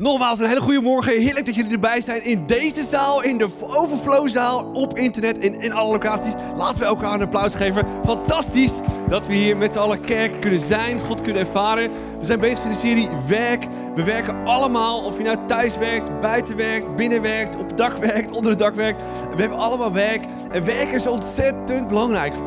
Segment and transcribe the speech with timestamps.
[0.00, 1.12] Nogmaals, een hele goede morgen.
[1.12, 5.72] Heerlijk dat jullie erbij zijn in deze zaal, in de Overflowzaal, op internet, in, in
[5.72, 6.32] alle locaties.
[6.56, 7.86] Laten we elkaar een applaus geven.
[8.04, 8.72] Fantastisch
[9.08, 11.90] dat we hier met z'n allen kerk kunnen zijn, God kunnen ervaren.
[12.18, 13.66] We zijn bezig met de serie Werk.
[13.94, 18.32] We werken allemaal, of je nou thuis werkt, buiten werkt, binnen werkt, op dak werkt,
[18.32, 19.02] onder het dak werkt.
[19.34, 20.24] We hebben allemaal werk.
[20.50, 22.34] En werk is ontzettend belangrijk.
[22.34, 22.38] 40%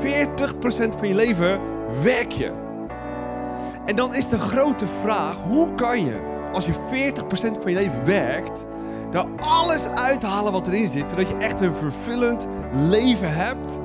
[0.97, 1.59] van je leven
[2.03, 2.51] werk je.
[3.85, 6.75] En dan is de grote vraag, hoe kan je als je 40%
[7.61, 8.65] van je leven werkt,
[9.11, 13.79] daar alles uithalen wat erin zit, zodat je echt een vervullend leven hebt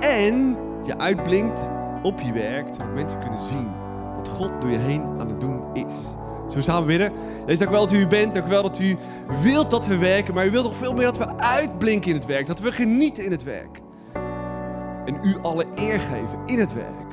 [0.00, 1.60] en je uitblinkt
[2.02, 3.68] op je werk, zodat mensen kunnen zien
[4.16, 5.94] wat God door je heen aan het doen is.
[6.42, 7.12] Zullen we samen bidden?
[7.46, 8.96] Lees dank wel dat u u bent, dank wel dat u
[9.42, 12.26] wilt dat we werken, maar u wilt nog veel meer dat we uitblinken in het
[12.26, 13.80] werk, dat we genieten in het werk.
[15.04, 17.03] En u alle eer geven in het werk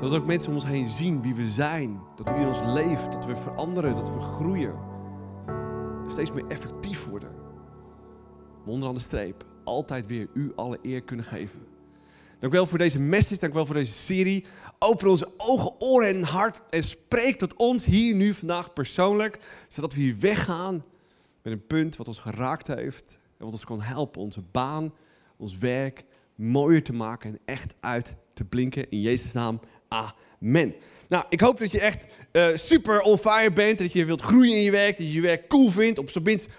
[0.00, 2.00] zodat ook mensen om ons heen zien wie we zijn.
[2.16, 4.74] Dat u in ons leeft, dat we veranderen, dat we groeien.
[6.06, 7.32] Steeds meer effectief worden.
[8.64, 11.66] Maar onderaan de streep altijd weer u alle eer kunnen geven.
[12.38, 14.44] Dank wel voor deze message, dank wel voor deze serie.
[14.78, 19.38] Open onze ogen, oren en hart en spreek tot ons hier nu vandaag persoonlijk.
[19.68, 20.84] Zodat we hier weggaan
[21.42, 23.18] met een punt wat ons geraakt heeft.
[23.38, 24.92] En wat ons kan helpen onze baan,
[25.36, 28.90] ons werk mooier te maken en echt uit te blinken.
[28.90, 30.74] In Jezus' naam, Amen.
[31.08, 33.78] Nou, ik hoop dat je echt uh, super on fire bent.
[33.78, 34.96] Dat je wilt groeien in je werk.
[34.96, 35.98] Dat je je werk cool vindt.
[35.98, 36.10] Op,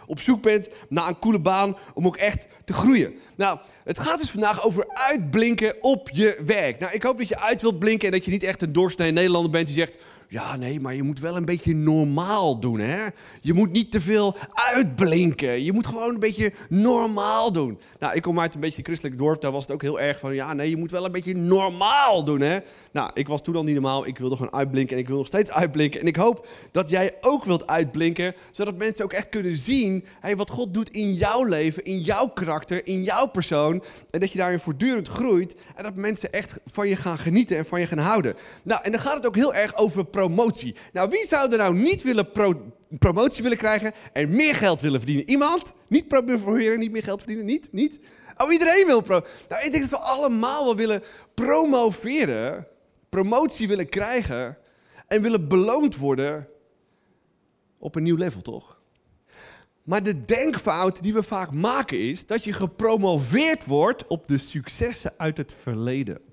[0.05, 1.77] op zoek bent naar een coole baan.
[1.93, 3.13] Om ook echt te groeien.
[3.35, 6.79] Nou, het gaat dus vandaag over uitblinken op je werk.
[6.79, 8.07] Nou, ik hoop dat je uit wilt blinken.
[8.07, 9.95] En dat je niet echt een doorsnee Nederlander bent die zegt...
[10.31, 13.07] Ja, nee, maar je moet wel een beetje normaal doen, hè?
[13.41, 15.63] Je moet niet te veel uitblinken.
[15.63, 17.79] Je moet gewoon een beetje normaal doen.
[17.99, 19.41] Nou, ik kom uit een beetje christelijk dorp.
[19.41, 20.35] Daar was het ook heel erg van...
[20.35, 22.59] Ja, nee, je moet wel een beetje normaal doen, hè?
[22.91, 24.07] Nou, ik was toen al niet normaal.
[24.07, 25.99] Ik wilde gewoon uitblinken en ik wil nog steeds uitblinken.
[25.99, 30.49] En ik hoop dat jij ook wilt uitblinken, zodat mensen ook echt kunnen zien wat
[30.49, 33.83] God doet in jouw leven, in jouw karakter, in jouw persoon.
[34.09, 37.65] En dat je daarin voortdurend groeit en dat mensen echt van je gaan genieten en
[37.65, 38.35] van je gaan houden.
[38.63, 40.75] Nou, en dan gaat het ook heel erg over promotie.
[40.93, 42.27] Nou, wie zou er nou niet willen
[42.99, 45.29] promotie willen krijgen en meer geld willen verdienen?
[45.29, 45.73] Iemand?
[45.87, 47.45] Niet promoveren, niet meer geld verdienen?
[47.45, 47.71] Niet?
[47.71, 47.99] Niet?
[48.37, 49.21] Oh, iedereen wil pro.
[49.49, 51.03] Nou, ik denk dat we allemaal wel willen
[51.33, 52.67] promoveren
[53.09, 54.57] promotie willen krijgen
[55.07, 56.47] en willen beloond worden
[57.77, 58.79] op een nieuw level, toch?
[59.83, 65.13] Maar de denkfout die we vaak maken is dat je gepromoveerd wordt op de successen
[65.17, 66.28] uit het verleden.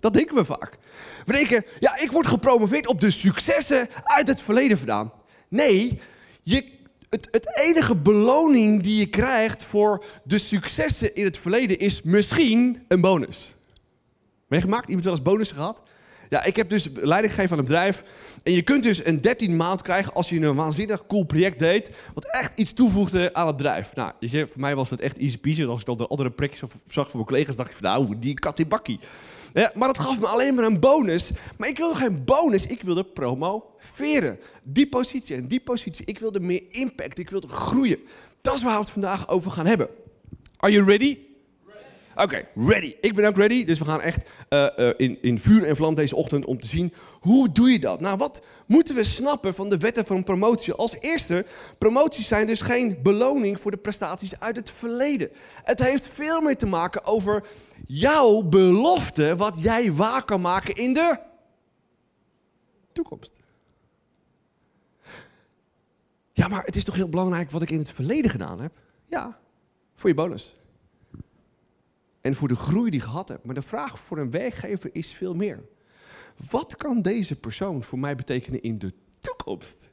[0.00, 0.78] Dat denken we vaak.
[1.24, 5.12] We denken, ja, ik word gepromoveerd op de successen uit het verleden vandaan.
[5.48, 6.00] Nee,
[6.42, 6.64] je,
[7.08, 12.84] het, het enige beloning die je krijgt voor de successen in het verleden is misschien
[12.88, 13.54] een bonus.
[14.48, 14.86] Meegemaakt?
[14.86, 15.82] Iemand wel eens bonus gehad?
[16.30, 18.02] Ja, ik heb dus leiding gegeven aan een bedrijf.
[18.42, 21.90] En je kunt dus een 13 maand krijgen als je een waanzinnig cool project deed.
[22.14, 23.94] Wat echt iets toevoegde aan het bedrijf.
[23.94, 25.64] Nou, je, voor mij was dat echt easy peasy.
[25.64, 28.34] Als ik dan de andere prikjes zag van mijn collega's, dacht ik van nou, die
[28.34, 29.00] kat in bakkie.
[29.52, 31.30] Ja, maar dat gaf me alleen maar een bonus.
[31.58, 34.38] Maar ik wilde geen bonus, ik wilde promoveren.
[34.62, 36.04] Die positie en die positie.
[36.04, 37.98] Ik wilde meer impact, ik wilde groeien.
[38.40, 39.88] Dat is waar we het vandaag over gaan hebben.
[40.56, 41.18] Are you ready?
[42.14, 42.94] Oké, ready.
[43.00, 43.64] Ik ben ook ready.
[43.64, 46.66] Dus we gaan echt uh, uh, in, in vuur en vlam deze ochtend om te
[46.66, 48.00] zien hoe doe je dat.
[48.00, 50.72] Nou, wat moeten we snappen van de wetten van promotie?
[50.72, 51.46] Als eerste,
[51.78, 55.30] promoties zijn dus geen beloning voor de prestaties uit het verleden.
[55.64, 57.44] Het heeft veel meer te maken over
[57.86, 61.18] jouw belofte, wat jij waar kan maken in de
[62.92, 63.38] toekomst.
[66.32, 68.72] Ja, maar het is toch heel belangrijk wat ik in het verleden gedaan heb?
[69.06, 69.38] Ja,
[69.94, 70.54] voor je bonus
[72.20, 73.44] en voor de groei die gehad hebt.
[73.44, 75.62] Maar de vraag voor een werkgever is veel meer.
[76.50, 79.88] Wat kan deze persoon voor mij betekenen in de toekomst?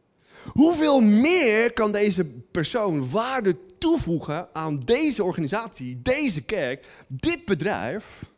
[0.54, 8.32] Hoeveel meer kan deze persoon waarde toevoegen aan deze organisatie, deze kerk, dit bedrijf?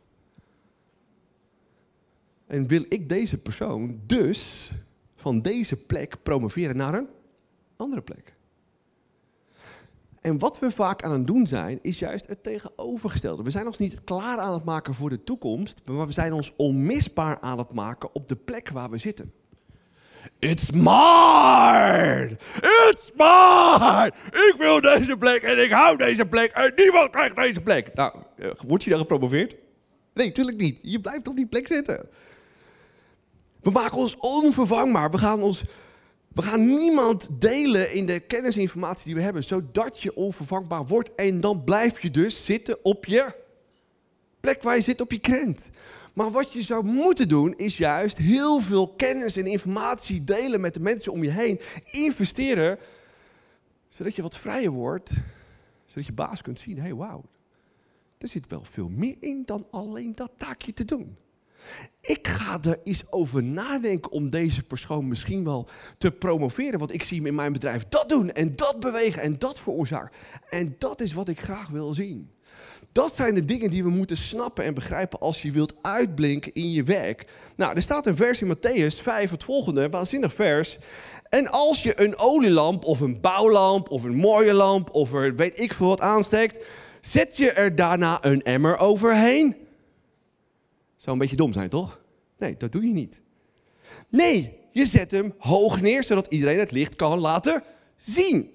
[2.46, 4.70] En wil ik deze persoon dus
[5.16, 7.08] van deze plek promoveren naar een
[7.76, 8.34] andere plek?
[10.20, 13.42] En wat we vaak aan het doen zijn, is juist het tegenovergestelde.
[13.42, 16.52] We zijn ons niet klaar aan het maken voor de toekomst, maar we zijn ons
[16.56, 19.32] onmisbaar aan het maken op de plek waar we zitten.
[20.38, 22.36] It's mine!
[22.90, 24.12] It's mine!
[24.30, 27.94] Ik wil deze plek en ik hou deze plek en niemand krijgt deze plek.
[27.94, 29.56] Nou, eh, word je dan gepromoveerd?
[30.14, 30.78] Nee, tuurlijk niet.
[30.82, 32.08] Je blijft op die plek zitten.
[33.60, 35.10] We maken ons onvervangbaar.
[35.10, 35.62] We gaan ons
[36.32, 40.86] we gaan niemand delen in de kennis en informatie die we hebben, zodat je onvervangbaar
[40.86, 41.14] wordt.
[41.14, 43.34] En dan blijf je dus zitten op je
[44.40, 45.68] plek waar je zit, op je krent.
[46.12, 50.74] Maar wat je zou moeten doen, is juist heel veel kennis en informatie delen met
[50.74, 51.60] de mensen om je heen.
[51.90, 52.78] Investeren,
[53.88, 55.10] zodat je wat vrijer wordt.
[55.86, 57.24] Zodat je baas kunt zien, hé hey, wauw,
[58.18, 61.16] er zit wel veel meer in dan alleen dat taakje te doen.
[62.00, 65.68] Ik ga er eens over nadenken om deze persoon misschien wel
[65.98, 66.78] te promoveren.
[66.78, 70.10] Want ik zie hem in mijn bedrijf dat doen en dat bewegen en dat veroorzaken.
[70.48, 72.30] En dat is wat ik graag wil zien.
[72.92, 76.70] Dat zijn de dingen die we moeten snappen en begrijpen als je wilt uitblinken in
[76.70, 77.24] je werk.
[77.56, 80.78] Nou, er staat een vers in Matthäus 5, het volgende, waanzinnig vers.
[81.28, 85.60] En als je een olielamp of een bouwlamp of een mooie lamp of er weet
[85.60, 86.66] ik veel wat aansteekt,
[87.00, 89.59] zet je er daarna een emmer overheen?
[91.00, 92.00] Zou een beetje dom zijn, toch?
[92.38, 93.20] Nee, dat doe je niet.
[94.08, 97.62] Nee, je zet hem hoog neer, zodat iedereen het licht kan laten
[97.96, 98.50] zien.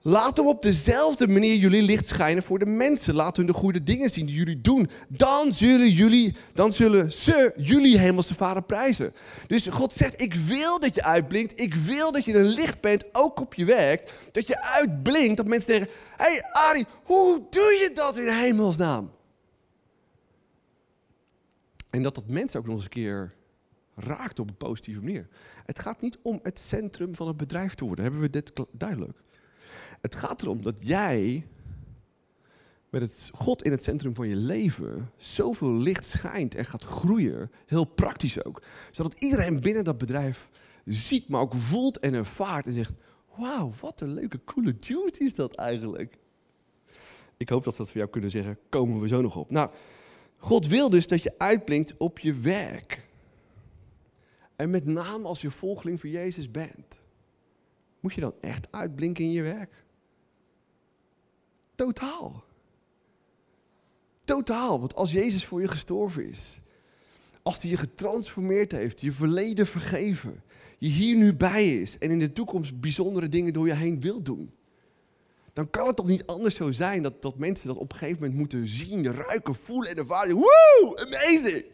[0.00, 3.14] Laat hem op dezelfde manier jullie licht schijnen voor de mensen.
[3.14, 4.90] Laat hun de goede dingen zien die jullie doen.
[5.08, 9.12] Dan zullen, jullie, dan zullen ze jullie hemelse vader prijzen.
[9.46, 11.60] Dus God zegt, ik wil dat je uitblinkt.
[11.60, 14.12] Ik wil dat je een licht bent, ook op je werk.
[14.32, 15.90] Dat je uitblinkt, dat mensen zeggen...
[16.16, 19.10] Hé hey Ari, hoe doe je dat in hemelsnaam?
[21.94, 23.34] En dat dat mensen ook nog eens een keer
[23.94, 25.28] raakt op een positieve manier.
[25.64, 28.04] Het gaat niet om het centrum van het bedrijf te worden.
[28.04, 29.22] Hebben we dit duidelijk?
[30.00, 31.46] Het gaat erom dat jij
[32.90, 37.50] met het God in het centrum van je leven zoveel licht schijnt en gaat groeien.
[37.66, 38.62] Heel praktisch ook.
[38.90, 40.50] Zodat iedereen binnen dat bedrijf
[40.84, 42.92] ziet, maar ook voelt en ervaart en zegt...
[43.36, 46.18] Wauw, wat een leuke, coole dude is dat eigenlijk.
[47.36, 48.58] Ik hoop dat we dat voor jou kunnen zeggen.
[48.68, 49.50] Komen we zo nog op.
[49.50, 49.70] Nou,
[50.44, 53.06] God wil dus dat je uitblinkt op je werk.
[54.56, 57.00] En met name als je volgeling van Jezus bent.
[58.00, 59.84] Moet je dan echt uitblinken in je werk?
[61.74, 62.44] Totaal.
[64.24, 64.80] Totaal.
[64.80, 66.58] Want als Jezus voor je gestorven is,
[67.42, 70.42] als hij je getransformeerd heeft, je verleden vergeven,
[70.78, 74.22] je hier nu bij is en in de toekomst bijzondere dingen door je heen wil
[74.22, 74.50] doen,
[75.54, 78.20] dan kan het toch niet anders zo zijn dat, dat mensen dat op een gegeven
[78.20, 80.34] moment moeten zien, ruiken, voelen en ervaren.
[80.34, 81.64] Woe, amazing!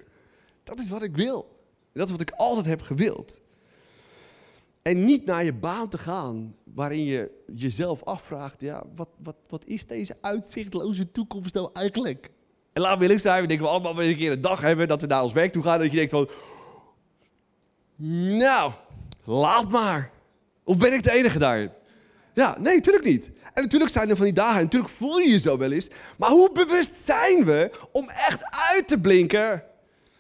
[0.65, 1.59] Dat is wat ik wil.
[1.93, 3.41] dat is wat ik altijd heb gewild.
[4.83, 9.67] En niet naar je baan te gaan waarin je jezelf afvraagt, ja, wat, wat, wat
[9.67, 12.31] is deze uitzichtloze toekomst nou eigenlijk?
[12.73, 14.89] En laat we eerlijk zijn, we denken we allemaal weer een keer een dag hebben
[14.89, 16.29] dat we naar ons werk toe gaan en dat je denkt van,
[18.39, 18.73] nou,
[19.25, 20.11] laat maar.
[20.65, 21.71] Of ben ik de enige daarin?
[22.41, 23.31] Ja, nee, natuurlijk niet.
[23.53, 25.89] En natuurlijk zijn er van die dagen, en natuurlijk voel je je zo wel eens.
[26.19, 29.63] Maar hoe bewust zijn we om echt uit te blinken?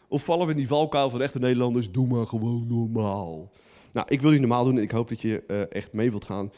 [0.08, 3.50] Of vallen we in die valkuil van echte Nederlanders, doe maar gewoon normaal.
[3.92, 6.24] Nou, ik wil niet normaal doen en ik hoop dat je uh, echt mee wilt
[6.24, 6.52] gaan.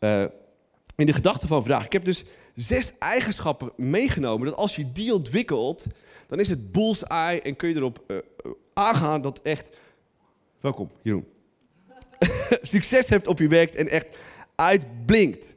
[0.00, 0.24] Uh,
[0.96, 1.84] in de gedachte van vandaag.
[1.84, 2.24] Ik heb dus
[2.54, 4.46] zes eigenschappen meegenomen.
[4.46, 5.84] Dat als je die ontwikkelt,
[6.26, 8.16] dan is het bullseye en kun je erop uh,
[8.72, 9.76] aangaan dat echt...
[10.60, 11.26] Welkom, Jeroen.
[12.62, 14.06] Succes hebt op je werk en echt
[14.56, 15.54] uitblinkt.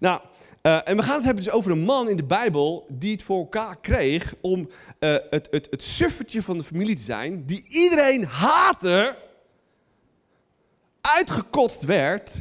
[0.00, 0.20] Nou,
[0.62, 3.22] uh, en we gaan het hebben dus over een man in de Bijbel die het
[3.22, 4.68] voor elkaar kreeg om uh,
[5.30, 9.16] het, het, het suffertje van de familie te zijn, die iedereen haatte
[11.00, 12.34] uitgekotst werd,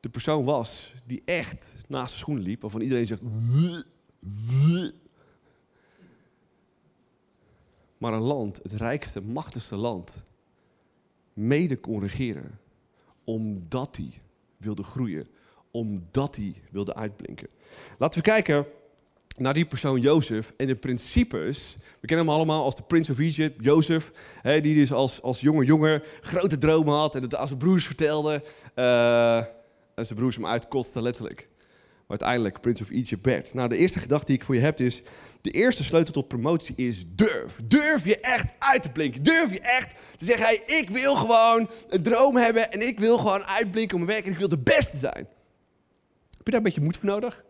[0.00, 3.22] de persoon was die echt naast de schoenen liep, waarvan iedereen zegt.
[7.98, 10.14] Maar een land, het rijkste, machtigste land,
[11.32, 12.00] mede kon
[13.26, 14.12] omdat hij
[14.56, 15.28] wilde groeien,
[15.70, 17.48] omdat hij wilde uitblinken.
[17.98, 18.66] Laten we kijken
[19.36, 21.76] naar die persoon Jozef en de principes.
[22.00, 24.12] We kennen hem allemaal als de Prince of Egypt, Jozef.
[24.42, 27.86] Hè, die dus als, als jonge jongen grote dromen had en het aan zijn broers
[27.86, 28.42] vertelde.
[28.74, 29.36] Uh,
[29.94, 31.48] en zijn broers hem uitkotsten, letterlijk.
[32.08, 33.54] Uiteindelijk Prince of Egypt werd.
[33.54, 35.02] Nou, de eerste gedachte die ik voor je heb is...
[35.40, 37.60] De eerste sleutel tot promotie is durf.
[37.64, 39.22] Durf je echt uit te blinken.
[39.22, 42.72] Durf je echt te zeggen, hey, ik wil gewoon een droom hebben...
[42.72, 45.28] en ik wil gewoon uitblinken op mijn werk en ik wil de beste zijn.
[46.36, 47.44] Heb je daar een beetje moed voor nodig?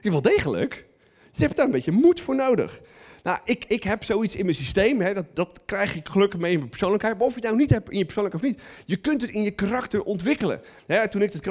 [0.00, 0.86] Je wel degelijk.
[1.32, 2.80] Je hebt daar een beetje moed voor nodig.
[3.22, 6.52] Nou, ik, ik heb zoiets in mijn systeem, hè, dat, dat krijg ik gelukkig mee
[6.52, 7.18] in mijn persoonlijkheid.
[7.18, 9.30] Maar of je het nou niet hebt in je persoonlijkheid of niet, je kunt het
[9.30, 10.60] in je karakter ontwikkelen.
[10.86, 11.42] Hè, toen ik het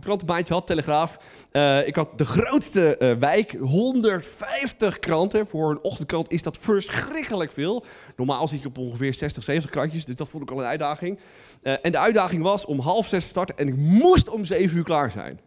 [0.00, 1.16] krantenbaantje had, Telegraaf,
[1.52, 5.46] uh, ik had de grootste uh, wijk, 150 kranten.
[5.46, 7.84] Voor een ochtendkrant is dat verschrikkelijk veel.
[8.16, 11.18] Normaal zit je op ongeveer 60, 70 krantjes, dus dat vond ik al een uitdaging.
[11.62, 14.76] Uh, en de uitdaging was om half zes te starten en ik moest om zeven
[14.76, 15.40] uur klaar zijn.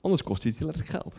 [0.00, 1.16] Anders kost het letterlijk geld.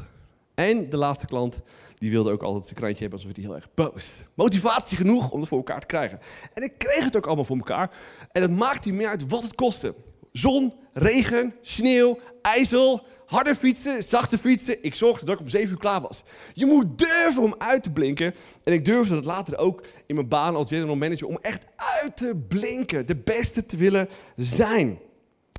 [0.55, 1.60] En de laatste klant,
[1.98, 4.22] die wilde ook altijd zijn krantje hebben, alsof hij heel erg boos.
[4.34, 6.20] Motivatie genoeg om het voor elkaar te krijgen.
[6.54, 7.92] En ik kreeg het ook allemaal voor elkaar.
[8.32, 9.96] En het maakt niet meer uit wat het kostte.
[10.32, 14.84] Zon, regen, sneeuw, ijzel, harde fietsen, zachte fietsen.
[14.84, 16.24] Ik zorgde dat ik om 7 uur klaar was.
[16.54, 18.36] Je moet durven om uit te blinken.
[18.64, 21.28] En ik durfde dat later ook in mijn baan als general manager.
[21.28, 23.06] Om echt uit te blinken.
[23.06, 25.00] De beste te willen zijn.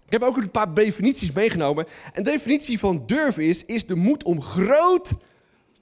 [0.07, 1.87] Ik heb ook een paar definities meegenomen.
[2.13, 5.13] En de definitie van durven is, is de moed om groot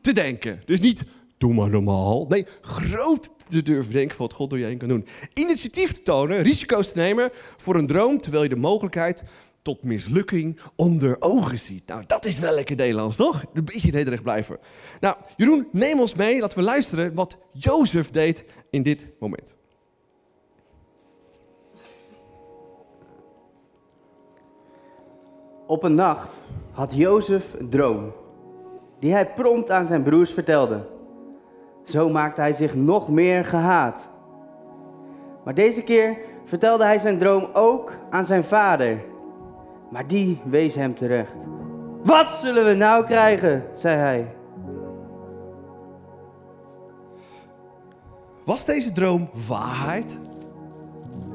[0.03, 0.63] te denken.
[0.65, 1.03] Dus niet
[1.39, 2.27] doe maar normaal.
[2.29, 5.07] Nee, groot te durven denken van wat God door je heen kan doen.
[5.35, 9.23] Initiatief te tonen, risico's te nemen voor een droom, terwijl je de mogelijkheid
[9.63, 11.87] tot mislukking onder ogen ziet.
[11.87, 13.45] Nou, dat is wel lekker Nederlands, toch?
[13.53, 14.59] Een beetje nederig blijven.
[15.01, 16.41] Nou, Jeroen, neem ons mee.
[16.41, 19.53] Laten we luisteren wat Jozef deed in dit moment.
[25.67, 26.31] Op een nacht
[26.73, 28.13] had Jozef een droom,
[29.03, 30.81] die hij prompt aan zijn broers vertelde.
[31.85, 34.01] Zo maakte hij zich nog meer gehaat.
[35.45, 39.05] Maar deze keer vertelde hij zijn droom ook aan zijn vader.
[39.91, 41.37] Maar die wees hem terecht.
[42.03, 43.65] Wat zullen we nou krijgen?
[43.73, 44.35] zei hij.
[48.45, 50.19] Was deze droom waarheid?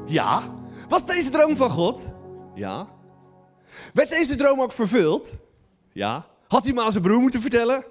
[0.06, 0.42] Ja.
[0.88, 2.12] Was deze droom van God?
[2.54, 2.86] Ja.
[3.92, 5.32] Werd deze droom ook vervuld?
[5.92, 6.26] Ja.
[6.48, 7.84] Had hij maar aan zijn broer moeten vertellen?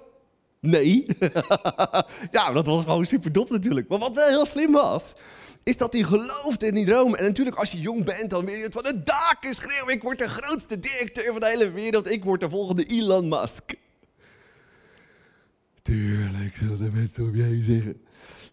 [0.60, 1.06] Nee.
[2.38, 3.88] ja, dat was gewoon super dom natuurlijk.
[3.88, 5.14] Maar wat wel heel slim was,
[5.64, 7.16] is dat hij geloofde in die droom.
[7.16, 9.94] En natuurlijk, als je jong bent, dan wil je het van de daken schreeuwen.
[9.94, 12.10] Ik word de grootste directeur van de hele wereld.
[12.12, 13.74] Ik word de volgende Elon Musk.
[15.82, 18.02] Tuurlijk, zullen de mensen om je zeggen.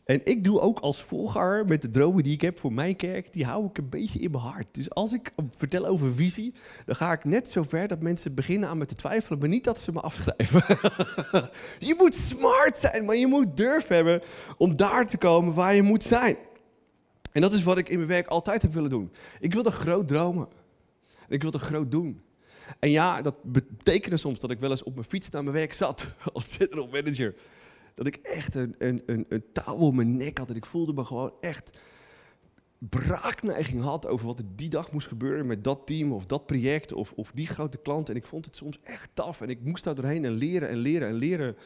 [0.04, 3.32] En ik doe ook als volger met de dromen die ik heb voor mijn kerk,
[3.32, 4.66] die hou ik een beetje in mijn hart.
[4.70, 6.54] Dus als ik vertel over visie,
[6.86, 9.64] dan ga ik net zo ver dat mensen beginnen aan me te twijfelen, maar niet
[9.64, 10.64] dat ze me afschrijven.
[11.88, 14.22] je moet smart zijn, maar je moet durf hebben
[14.56, 16.36] om daar te komen waar je moet zijn.
[17.32, 19.12] En dat is wat ik in mijn werk altijd heb willen doen.
[19.40, 20.48] Ik wilde groot dromen.
[21.28, 22.22] En ik wilde groot doen.
[22.78, 25.74] En ja, dat betekende soms dat ik wel eens op mijn fiets naar mijn werk
[25.74, 27.34] zat als general manager
[27.94, 30.50] dat ik echt een, een, een, een touw om mijn nek had.
[30.50, 31.78] En ik voelde me gewoon echt
[32.78, 36.92] braakneiging had over wat er die dag moest gebeuren met dat team of dat project
[36.92, 38.08] of, of die grote klant.
[38.08, 40.76] En ik vond het soms echt taf en ik moest daar doorheen en leren en
[40.76, 41.56] leren en leren.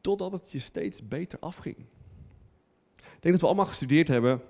[0.00, 1.76] Totdat het je steeds beter afging.
[2.96, 4.40] Ik denk dat we allemaal gestudeerd hebben.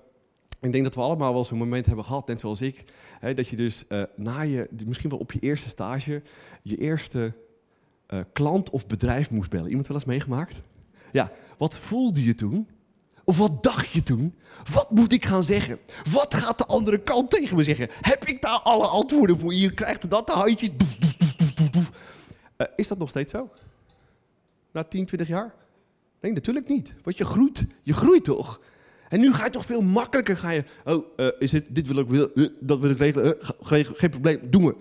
[0.60, 2.84] Ik denk dat we allemaal wel zo'n moment hebben gehad, net zoals ik.
[3.20, 6.22] Hè, dat je dus uh, na je, misschien wel op je eerste stage,
[6.62, 7.34] je eerste
[8.10, 9.68] uh, klant of bedrijf moest bellen.
[9.68, 10.62] Iemand wel eens meegemaakt?
[11.12, 12.68] Ja, wat voelde je toen?
[13.24, 14.34] Of wat dacht je toen?
[14.72, 15.78] Wat moet ik gaan zeggen?
[16.12, 17.88] Wat gaat de andere kant tegen me zeggen?
[18.00, 19.54] Heb ik daar alle antwoorden voor?
[19.54, 20.70] Je krijgt dat de handjes.
[22.56, 23.50] Uh, is dat nog steeds zo?
[24.72, 25.54] Na 10, 20 jaar?
[26.20, 26.94] Nee, natuurlijk niet.
[27.02, 27.64] Want je groeit.
[27.82, 28.60] Je groeit toch?
[29.08, 30.36] En nu ga je toch veel makkelijker.
[30.36, 33.36] Ga je, oh, uh, is dit, dit wil ik, wil, dat wil ik regelen.
[33.96, 34.76] geen probleem, doen we.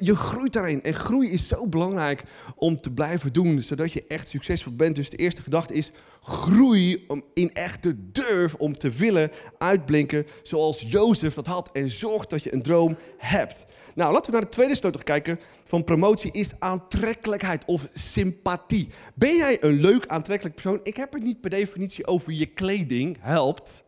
[0.00, 0.82] Je groeit daarin.
[0.82, 2.24] En groei is zo belangrijk
[2.56, 4.96] om te blijven doen, zodat je echt succesvol bent.
[4.96, 5.90] Dus de eerste gedachte is
[6.22, 11.70] groei om in echte durf om te willen uitblinken zoals Jozef dat had.
[11.72, 13.64] En zorg dat je een droom hebt.
[13.94, 18.88] Nou, laten we naar de tweede sleutel kijken van promotie is aantrekkelijkheid of sympathie.
[19.14, 20.80] Ben jij een leuk aantrekkelijk persoon?
[20.82, 23.82] Ik heb het niet per definitie over je kleding, helpt.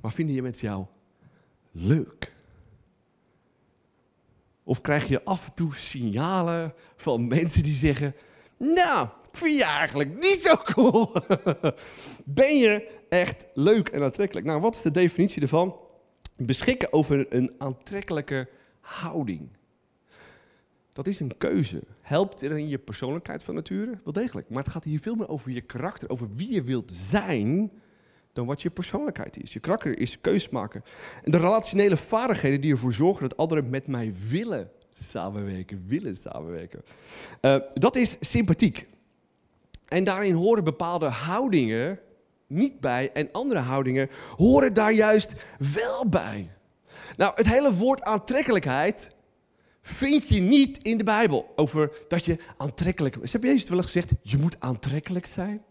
[0.00, 0.84] Maar vinden je mensen jou
[1.72, 2.33] leuk?
[4.64, 8.14] Of krijg je af en toe signalen van mensen die zeggen:
[8.58, 11.12] Nou, vind je eigenlijk niet zo cool?
[12.24, 14.46] ben je echt leuk en aantrekkelijk?
[14.46, 15.76] Nou, wat is de definitie ervan?
[16.36, 18.48] Beschikken over een aantrekkelijke
[18.80, 19.48] houding.
[20.92, 21.82] Dat is een keuze.
[22.00, 24.00] Helpt er in je persoonlijkheid van nature?
[24.04, 24.48] Wel degelijk.
[24.48, 27.70] Maar het gaat hier veel meer over je karakter, over wie je wilt zijn
[28.34, 29.52] dan wat je persoonlijkheid is.
[29.52, 30.84] Je karakter is keus maken.
[31.22, 34.70] En de relationele vaardigheden die ervoor zorgen dat anderen met mij willen
[35.10, 36.82] samenwerken, willen samenwerken.
[37.40, 38.86] Uh, dat is sympathiek.
[39.88, 41.98] En daarin horen bepaalde houdingen
[42.46, 45.32] niet bij en andere houdingen horen daar juist
[45.74, 46.50] wel bij.
[47.16, 49.06] Nou, het hele woord aantrekkelijkheid
[49.82, 53.16] vind je niet in de Bijbel over dat je aantrekkelijk...
[53.30, 55.62] Heb Jezus wel eens gezegd, je moet aantrekkelijk zijn?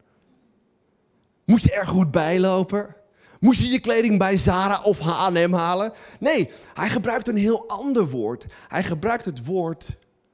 [1.45, 2.95] Moet je er goed bij lopen?
[3.39, 5.93] Moet je je kleding bij Zara of H&M halen?
[6.19, 8.45] Nee, hij gebruikt een heel ander woord.
[8.67, 9.87] Hij gebruikt het woord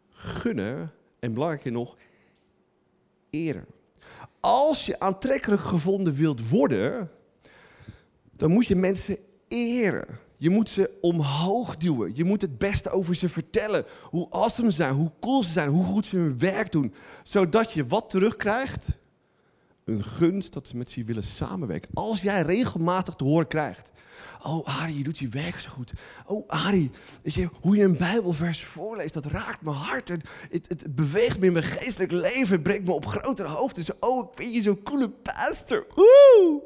[0.10, 1.98] gunnen en belangrijker nog,
[3.30, 3.66] eren.
[4.40, 7.12] Als je aantrekkelijk gevonden wilt worden,
[8.32, 10.20] dan moet je mensen eren.
[10.38, 12.12] Je moet ze omhoog duwen.
[12.16, 13.86] Je moet het beste over ze vertellen.
[14.04, 16.94] Hoe awesome ze zijn, hoe cool ze zijn, hoe goed ze hun werk doen.
[17.24, 18.86] Zodat je wat terugkrijgt?
[19.90, 21.90] Een gunst dat ze met ze willen samenwerken.
[21.94, 23.92] Als jij regelmatig te horen krijgt.
[24.44, 25.94] Oh, Ari, je doet je werk zo goed.
[26.26, 26.92] Oh, Ari,
[27.24, 30.08] weet je, hoe je een Bijbelvers voorleest, dat raakt mijn hart.
[30.08, 32.52] Het, het, het beweegt me in mijn geestelijk leven.
[32.52, 33.96] Het brengt me op grotere hoogte.
[34.00, 35.88] Oh, ik vind je zo'n coole pastor.
[35.96, 36.64] Oeh!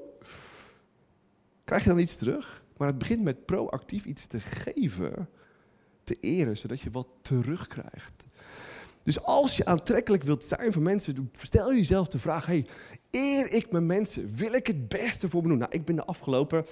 [1.63, 2.63] Krijg je dan iets terug?
[2.77, 5.29] Maar het begint met proactief iets te geven,
[6.03, 8.25] te eren, zodat je wat terugkrijgt.
[9.03, 12.65] Dus als je aantrekkelijk wilt zijn voor mensen, stel jezelf de vraag: hey,
[13.15, 14.35] eer ik mijn mensen?
[14.35, 15.57] Wil ik het beste voor me doen?
[15.57, 16.65] Nou, ik ben de afgelopen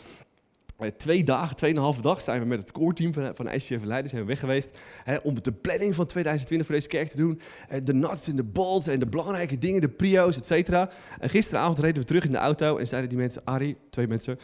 [0.81, 4.09] eh, twee dagen, tweeënhalve dag zijn we met het core team van, van ICF Leiden
[4.09, 4.77] zijn we weg geweest.
[5.03, 7.41] Hè, om de planning van 2020 voor deze kerk te doen.
[7.67, 10.89] Eh, de nuts en de balls en de belangrijke dingen, de prio's, et cetera.
[11.19, 14.39] En gisteravond reden we terug in de auto en zeiden die mensen, Arie, twee mensen.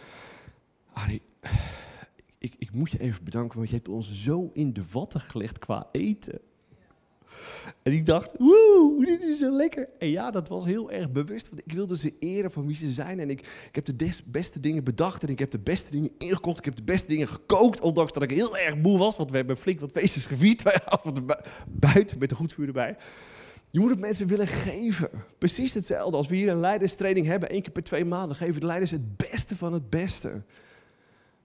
[0.93, 1.21] Arie,
[2.37, 5.59] ik, ik moet je even bedanken, want je hebt ons zo in de watten gelegd
[5.59, 6.39] qua eten.
[7.83, 9.89] En ik dacht, woe, dit is zo lekker.
[9.99, 12.91] En ja, dat was heel erg bewust, want ik wilde ze eren van wie ze
[12.91, 13.19] zijn.
[13.19, 16.57] En ik, ik heb de beste dingen bedacht en ik heb de beste dingen ingekocht.
[16.57, 19.17] Ik heb de beste dingen gekookt, ondanks dat ik heel erg moe was.
[19.17, 21.25] Want we hebben flink wat feestjes gevierd, twee avonden
[21.67, 22.97] buiten met de goedvuur erbij.
[23.71, 25.09] Je moet het mensen willen geven.
[25.37, 28.37] Precies hetzelfde als we hier een leiderstraining hebben, één keer per twee maanden.
[28.37, 30.43] Geven de leiders het beste van het beste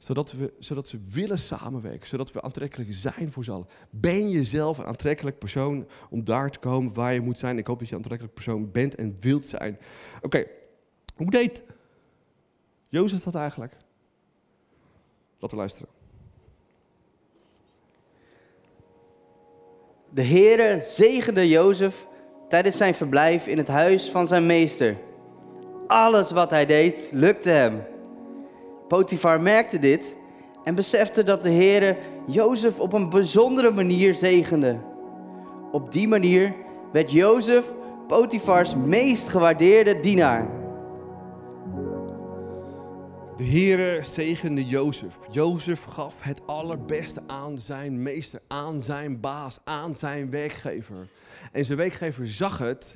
[0.04, 3.66] zodat, we, zodat ze willen samenwerken, zodat we aantrekkelijk zijn voor ze allen.
[3.90, 7.58] Ben je zelf een aantrekkelijk persoon om daar te komen waar je moet zijn?
[7.58, 9.78] Ik hoop dat je een aantrekkelijk persoon bent en wilt zijn.
[10.20, 10.44] Oké,
[11.16, 11.62] hoe deed
[12.88, 13.72] Jozef dat eigenlijk?
[15.32, 15.88] Laten we luisteren.
[20.10, 22.06] De Heere zegende Jozef
[22.48, 24.96] tijdens zijn verblijf in het huis van zijn meester.
[25.86, 27.91] Alles wat hij deed, lukte hem.
[28.92, 30.14] Potifar merkte dit
[30.64, 31.96] en besefte dat de Heere
[32.26, 34.80] Jozef op een bijzondere manier zegende.
[35.70, 36.54] Op die manier
[36.92, 37.72] werd Jozef
[38.06, 40.46] Potifars meest gewaardeerde dienaar.
[43.36, 45.18] De Heere zegende Jozef.
[45.30, 51.08] Jozef gaf het allerbeste aan zijn meester, aan zijn baas, aan zijn werkgever.
[51.52, 52.94] En zijn werkgever zag het.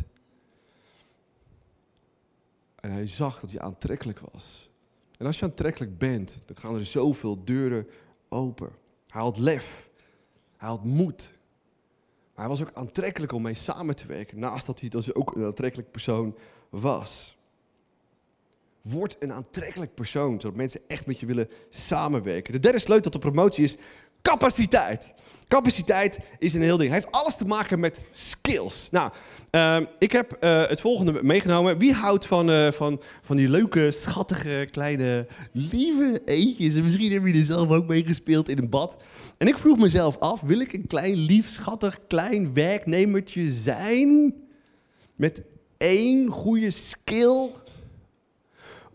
[2.81, 4.75] En hij zag dat hij aantrekkelijk was.
[5.17, 7.87] En als je aantrekkelijk bent, dan gaan er zoveel deuren
[8.29, 8.71] open.
[9.09, 9.89] Hij had lef.
[10.57, 11.31] Hij had moed.
[12.35, 14.39] Maar hij was ook aantrekkelijk om mee samen te werken.
[14.39, 16.37] Naast dat hij dus ook een aantrekkelijk persoon
[16.69, 17.39] was.
[18.83, 22.53] Word een aantrekkelijk persoon, zodat mensen echt met je willen samenwerken.
[22.53, 23.77] De derde sleutel tot promotie is
[24.23, 25.15] capaciteit.
[25.49, 26.91] Capaciteit is een heel ding.
[26.91, 28.89] Hij heeft alles te maken met skills.
[28.91, 29.11] Nou,
[29.51, 31.79] uh, ik heb uh, het volgende meegenomen.
[31.79, 36.77] Wie houdt van, uh, van, van die leuke, schattige, kleine, lieve eetjes?
[36.77, 38.97] En misschien hebben jullie er zelf ook mee gespeeld in een bad.
[39.39, 44.35] En ik vroeg mezelf af, wil ik een klein, lief, schattig, klein werknemertje zijn?
[45.17, 45.43] Met
[45.77, 47.51] één goede skill?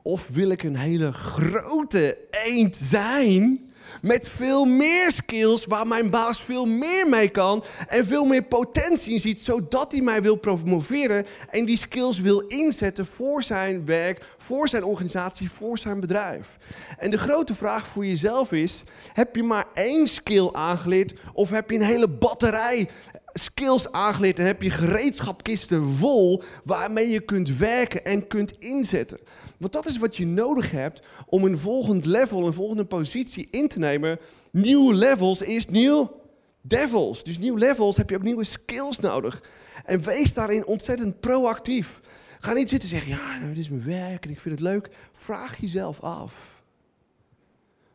[0.01, 3.70] Of wil ik een hele grote eend zijn
[4.01, 9.13] met veel meer skills waar mijn baas veel meer mee kan en veel meer potentie
[9.13, 14.25] in ziet, zodat hij mij wil promoveren en die skills wil inzetten voor zijn werk,
[14.37, 16.57] voor zijn organisatie, voor zijn bedrijf.
[16.97, 18.83] En de grote vraag voor jezelf is:
[19.13, 22.89] heb je maar één skill aangeleerd of heb je een hele batterij
[23.33, 29.19] skills aangeleerd en heb je gereedschapkisten vol waarmee je kunt werken en kunt inzetten.
[29.61, 33.67] Want dat is wat je nodig hebt om een volgend level, een volgende positie in
[33.67, 34.19] te nemen.
[34.51, 36.21] Nieuw levels is nieuw
[36.61, 37.23] devils.
[37.23, 39.43] Dus nieuw levels heb je ook nieuwe skills nodig.
[39.83, 42.01] En wees daarin ontzettend proactief.
[42.39, 45.09] Ga niet zitten en zeggen, ja, dit is mijn werk en ik vind het leuk.
[45.11, 46.63] Vraag jezelf af.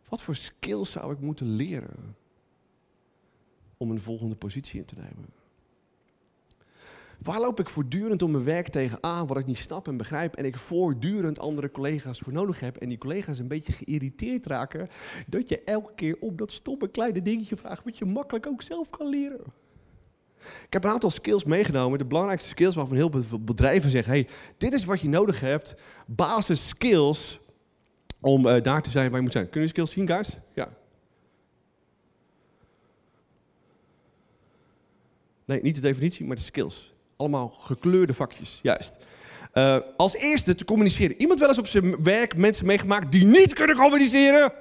[0.08, 2.16] Wat voor skills zou ik moeten leren
[3.76, 5.45] om een volgende positie in te nemen?
[7.22, 10.44] Waar loop ik voortdurend om mijn werk tegenaan wat ik niet snap en begrijp en
[10.44, 14.88] ik voortdurend andere collega's voor nodig heb en die collega's een beetje geïrriteerd raken
[15.26, 18.90] dat je elke keer op dat stomme kleine dingetje vraagt wat je makkelijk ook zelf
[18.90, 19.40] kan leren.
[20.38, 24.28] Ik heb een aantal skills meegenomen, de belangrijkste skills waarvan heel veel bedrijven zeggen, hey,
[24.56, 25.74] dit is wat je nodig hebt,
[26.06, 27.40] basis skills
[28.20, 29.48] om uh, daar te zijn waar je moet zijn.
[29.50, 30.36] Kunnen jullie skills zien, guys?
[30.54, 30.68] Ja.
[35.44, 36.94] Nee, niet de definitie, maar de skills.
[37.16, 38.96] Allemaal gekleurde vakjes, juist.
[39.54, 41.20] Uh, als eerste te communiceren.
[41.20, 44.52] Iemand wel eens op zijn werk mensen meegemaakt die niet kunnen communiceren?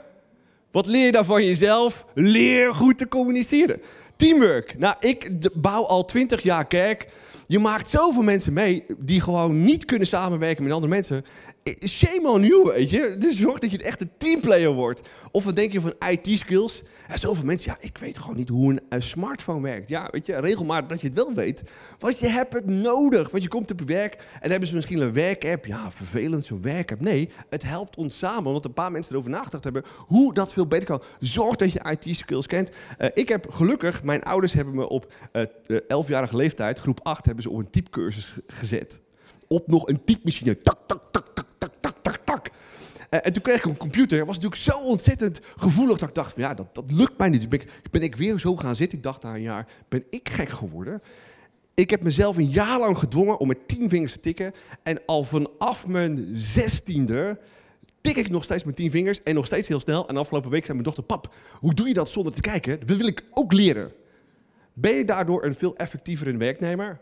[0.72, 2.06] Wat leer je dan van jezelf?
[2.14, 3.82] Leer goed te communiceren.
[4.16, 4.78] Teamwork.
[4.78, 7.08] Nou, ik bouw al twintig jaar kerk.
[7.48, 11.26] Je maakt zoveel mensen mee die gewoon niet kunnen samenwerken met andere mensen.
[11.74, 13.16] Shame on you, weet je.
[13.20, 15.02] Dus zorg dat je echt een teamplayer wordt.
[15.32, 16.82] Of wat denk je van IT-skills?
[17.08, 19.90] Ja, zoveel mensen, ja, ik weet gewoon niet hoe een, smartphone werkt.
[19.90, 21.64] Ja, weet je, regelmatig dat je het wel weet.
[22.00, 23.32] Want je hebt het nodig.
[23.32, 25.66] Want je komt op je werk en hebben ze misschien een werkapp.
[25.66, 27.02] Ja, vervelend zo'n werkapp.
[27.02, 28.46] Nee, het helpt ons samen.
[28.46, 31.02] Omdat een paar mensen erover nagedacht hebben hoe dat veel beter kan.
[31.20, 32.70] Zorg dat je IT-skills kent.
[32.70, 37.26] Uh, ik heb gelukkig, mijn ouders hebben me op uh, uh, 11-jarige leeftijd, groep 8,
[37.26, 39.00] hebben ze op een typecursus gezet.
[39.48, 41.56] Op nog een typemachine tak, tak, tak, tak.
[42.48, 44.26] Uh, en toen kreeg ik een computer.
[44.26, 47.50] was natuurlijk zo ontzettend gevoelig dat ik dacht: ja, dat, dat lukt mij niet.
[47.50, 48.98] Ben ik, ben ik weer zo gaan zitten?
[48.98, 51.02] Ik dacht na een jaar: ben ik gek geworden?
[51.74, 54.54] Ik heb mezelf een jaar lang gedwongen om met tien vingers te tikken.
[54.84, 57.40] En al vanaf mijn zestiende
[58.02, 60.08] tik ik nog steeds met tien vingers en nog steeds heel snel.
[60.08, 62.80] En afgelopen week zei mijn dochter: Pap, hoe doe je dat zonder te kijken?
[62.86, 63.92] Dat wil ik ook leren.
[64.74, 67.00] Ben je daardoor een veel effectiever werknemer?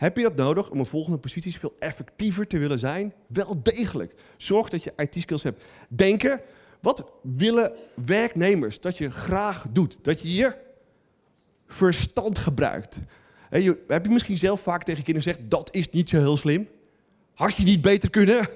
[0.00, 3.12] Heb je dat nodig om een volgende positie veel effectiever te willen zijn?
[3.26, 4.14] Wel degelijk.
[4.36, 5.64] Zorg dat je IT-skills hebt.
[5.88, 6.40] Denken,
[6.80, 9.98] wat willen werknemers dat je graag doet?
[10.02, 10.56] Dat je je
[11.66, 12.98] verstand gebruikt.
[13.86, 16.68] Heb je misschien zelf vaak tegen kinderen gezegd, dat is niet zo heel slim?
[17.34, 18.48] Had je niet beter kunnen?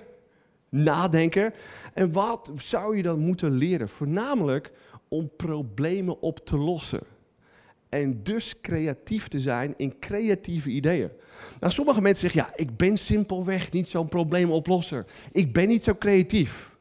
[0.68, 1.52] Nadenken.
[1.92, 3.88] En wat zou je dan moeten leren?
[3.88, 4.72] Voornamelijk
[5.08, 7.02] om problemen op te lossen.
[7.94, 11.10] En dus creatief te zijn in creatieve ideeën.
[11.60, 15.04] Nou, sommige mensen zeggen, ja, ik ben simpelweg niet zo'n probleemoplosser.
[15.32, 16.76] Ik ben niet zo creatief.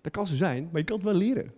[0.00, 1.52] Dat kan zo zijn, maar je kan het wel leren.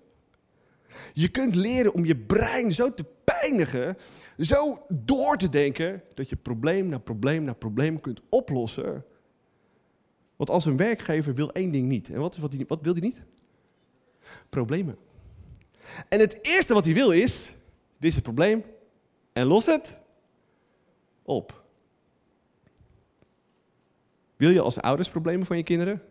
[1.12, 3.96] Je kunt leren om je brein zo te pijnigen,
[4.38, 9.04] zo door te denken, dat je probleem na probleem na probleem kunt oplossen.
[10.36, 12.08] Want als een werkgever wil één ding niet.
[12.08, 13.22] En wat, wat, wat wil hij niet?
[14.48, 14.96] Problemen.
[16.08, 17.52] En het eerste wat hij wil is,
[17.98, 18.64] dit is het probleem,
[19.34, 19.96] en los het
[21.22, 21.62] op.
[24.36, 26.02] Wil je als ouders problemen van je kinderen?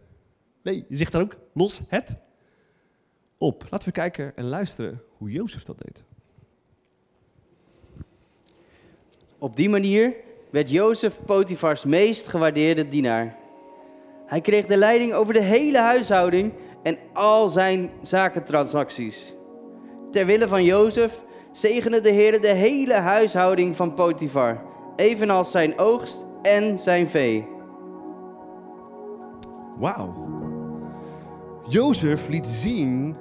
[0.61, 2.17] Nee, je zegt dan ook, los het
[3.37, 3.65] op.
[3.69, 6.03] Laten we kijken en luisteren hoe Jozef dat deed.
[9.37, 10.13] Op die manier
[10.49, 13.37] werd Jozef Potifars meest gewaardeerde dienaar.
[14.25, 19.33] Hij kreeg de leiding over de hele huishouding en al zijn zakentransacties.
[20.11, 24.61] Ter wille van Jozef zegende de Heer de hele huishouding van Potifar,
[24.95, 27.47] evenals zijn oogst en zijn vee.
[29.77, 30.31] Wauw.
[31.67, 33.15] Jozef liet zien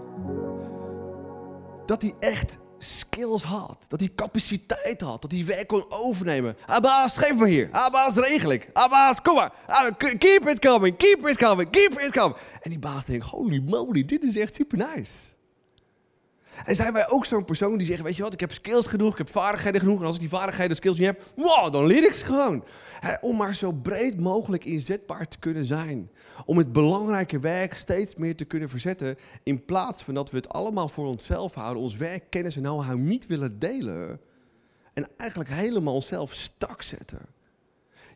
[1.87, 3.85] dat hij echt skills had.
[3.89, 5.23] Dat hij capaciteit had.
[5.23, 6.57] Dat hij werk kon overnemen.
[6.67, 7.69] Abbas, geef me hier.
[7.71, 8.71] Abbas, regel ik.
[8.73, 9.53] Abbas, kom maar.
[9.67, 12.37] Ah, keep it coming, keep it coming, keep it coming.
[12.61, 15.32] En die baas denkt, holy moly, dit is echt super nice.
[16.65, 19.13] En zijn wij ook zo'n persoon die zegt, weet je wat, ik heb skills genoeg,
[19.13, 20.01] ik heb vaardigheden genoeg.
[20.01, 22.65] En als ik die vaardigheden en skills niet heb, wow, dan leer ik ze gewoon.
[23.21, 26.11] om maar zo breed mogelijk inzetbaar te kunnen zijn.
[26.45, 29.17] Om het belangrijke werk steeds meer te kunnen verzetten.
[29.43, 32.99] In plaats van dat we het allemaal voor onszelf houden, ons werk, kennis en know-how
[32.99, 34.21] niet willen delen.
[34.93, 37.21] En eigenlijk helemaal onszelf stak zetten.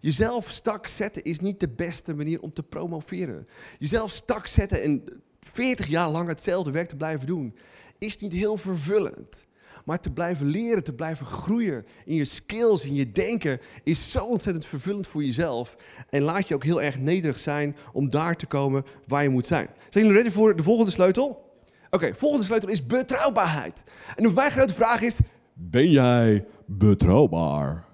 [0.01, 3.47] Jezelf stak zetten is niet de beste manier om te promoveren.
[3.79, 5.05] Jezelf stak zetten en
[5.41, 7.57] 40 jaar lang hetzelfde werk te blijven doen
[7.99, 9.45] is niet heel vervullend.
[9.85, 14.25] Maar te blijven leren, te blijven groeien in je skills, in je denken, is zo
[14.25, 15.77] ontzettend vervullend voor jezelf.
[16.11, 19.47] En laat je ook heel erg nederig zijn om daar te komen waar je moet
[19.47, 19.69] zijn.
[19.89, 21.55] Zijn jullie ready voor de volgende sleutel?
[21.91, 23.83] Oké, volgende sleutel is betrouwbaarheid.
[24.17, 25.19] En mijn grote vraag is,
[25.53, 27.85] ben jij betrouwbaar?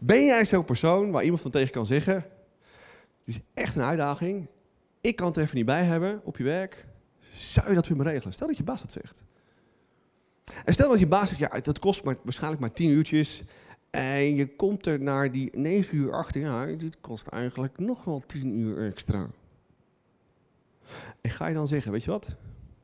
[0.00, 2.24] Ben jij zo'n persoon waar iemand van tegen kan zeggen, het
[3.24, 4.48] is echt een uitdaging,
[5.08, 6.86] ik kan het even niet bij hebben op je werk.
[7.32, 8.32] Zou je dat voor regelen?
[8.32, 9.22] Stel dat je baas dat zegt.
[10.64, 13.42] En stel dat je baas zegt, ja, dat kost maar, waarschijnlijk maar 10 uurtjes.
[13.90, 18.22] En je komt er naar die 9 uur achter, ja, dit kost eigenlijk nog wel
[18.26, 19.30] 10 uur extra.
[21.20, 22.28] En ga je dan zeggen, weet je wat?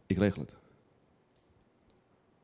[0.07, 0.57] Ik regel het.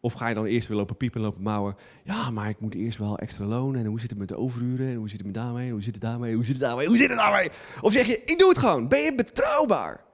[0.01, 1.77] Of ga je dan eerst weer lopen piepen en lopen mouwen?
[2.05, 3.81] Ja, maar ik moet eerst wel extra lonen.
[3.81, 4.89] En hoe zit het met de overuren?
[4.89, 5.67] En hoe zit het met daarmee?
[5.67, 6.35] En hoe zit het daarmee?
[6.35, 6.87] Hoe zit het daarmee?
[6.87, 7.51] Hoe zit het daarmee?
[7.81, 8.89] Of zeg je, ik doe het gewoon.
[8.89, 10.05] Ben je betrouwbaar?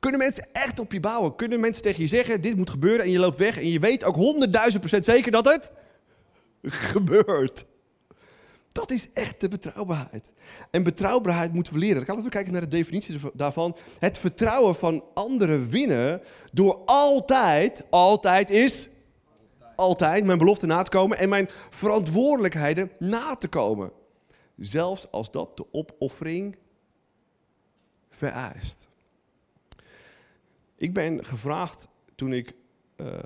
[0.00, 1.36] Kunnen mensen echt op je bouwen?
[1.36, 4.04] Kunnen mensen tegen je zeggen, dit moet gebeuren en je loopt weg en je weet
[4.04, 5.70] ook honderdduizend procent zeker dat het
[6.92, 7.64] gebeurt?
[8.72, 10.32] Dat is echt de betrouwbaarheid.
[10.70, 11.96] En betrouwbaarheid moeten we leren.
[11.96, 13.76] Dan gaan we kijken naar de definitie daarvan.
[13.98, 16.20] Het vertrouwen van anderen winnen
[16.52, 18.88] door altijd, altijd is
[19.76, 23.92] altijd mijn belofte na te komen en mijn verantwoordelijkheden na te komen.
[24.56, 26.56] Zelfs als dat de opoffering
[28.10, 28.86] vereist.
[30.76, 32.54] Ik ben gevraagd toen ik
[32.96, 33.18] uh,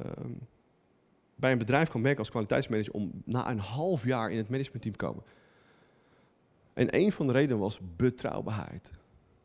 [1.35, 4.97] bij een bedrijf kan werken als kwaliteitsmanager om na een half jaar in het managementteam
[4.97, 5.23] te komen.
[6.73, 8.91] En een van de redenen was betrouwbaarheid.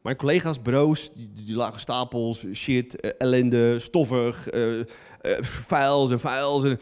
[0.04, 4.86] Mijn collega's, bureaus, die, die lagen stapels, shit, eh, ellende, stoffig, eh, eh,
[5.42, 6.78] files en files.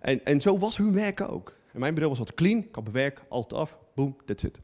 [0.00, 1.56] En, en, zo was hun werk ook.
[1.72, 4.60] En mijn bureau was altijd clean, ik had werk altijd af, boom, that's it.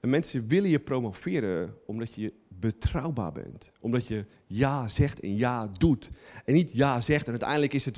[0.00, 3.70] En mensen willen je promoveren omdat je betrouwbaar bent.
[3.80, 6.10] Omdat je ja zegt en ja doet.
[6.44, 7.96] En niet ja zegt en uiteindelijk is het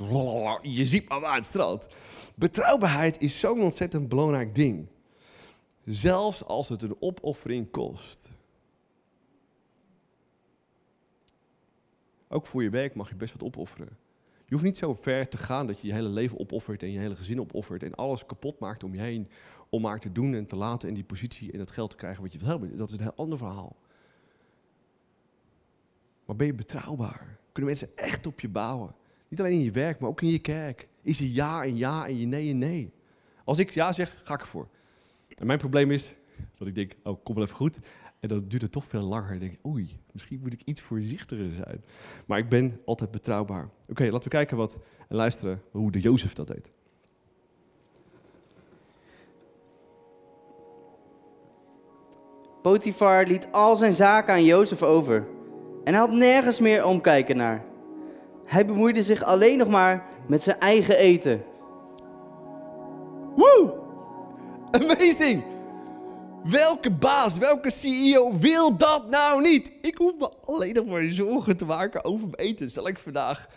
[0.63, 1.89] je ziet maar waar het straalt.
[2.35, 4.87] Betrouwbaarheid is zo'n ontzettend belangrijk ding.
[5.85, 8.31] Zelfs als het een opoffering kost.
[12.33, 13.89] Ook voor je werk mag je best wat opofferen.
[14.45, 16.99] Je hoeft niet zo ver te gaan dat je je hele leven opoffert en je
[16.99, 19.29] hele gezin opoffert en alles kapot maakt om je heen
[19.69, 22.23] om maar te doen en te laten en die positie en dat geld te krijgen
[22.23, 22.77] wat je wil hebben.
[22.77, 23.77] Dat is een heel ander verhaal.
[26.25, 27.39] Maar ben je betrouwbaar?
[27.53, 28.95] Kunnen mensen echt op je bouwen?
[29.29, 30.89] Niet alleen in je werk, maar ook in je kerk.
[31.03, 32.93] Is je ja en ja en je nee en nee?
[33.45, 34.69] Als ik ja zeg, ga ik ervoor.
[35.29, 36.15] En mijn probleem is
[36.57, 37.79] dat ik denk, oh, kom wel even goed.
[38.23, 39.31] En dan duurt het toch veel langer.
[39.31, 41.85] En denk ik, oei, misschien moet ik iets voorzichtiger zijn.
[42.27, 43.69] Maar ik ben altijd betrouwbaar.
[43.91, 44.77] Oké, laten we kijken wat
[45.09, 46.71] en luisteren hoe de Jozef dat deed.
[52.63, 55.27] Potifar liet al zijn zaken aan Jozef over.
[55.85, 57.65] En hij had nergens meer omkijken naar.
[58.45, 61.45] Hij bemoeide zich alleen nog maar met zijn eigen eten.
[63.37, 63.75] Woe!
[64.71, 65.52] Amazing!
[66.45, 69.73] Welke baas, welke CEO wil dat nou niet?
[69.83, 72.69] Ik hoef me alleen nog maar zorgen te maken over mijn eten.
[72.69, 73.49] Zal ik vandaag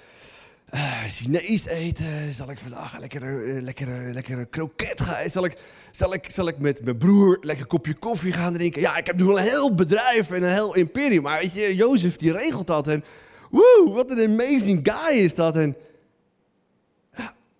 [0.73, 2.33] uh, Chinees eten?
[2.33, 5.29] Zal ik vandaag een lekkere, uh, lekkere, lekkere kroket gaan?
[5.29, 5.57] Zal ik,
[5.91, 8.81] zal, ik, zal ik met mijn broer lekker kopje koffie gaan drinken?
[8.81, 11.23] Ja, ik heb nu wel een heel bedrijf en een heel imperium.
[11.23, 12.87] Maar weet je, Jozef die regelt dat.
[12.87, 13.03] En
[13.49, 15.55] woe, wat een amazing guy is dat.
[15.55, 15.75] En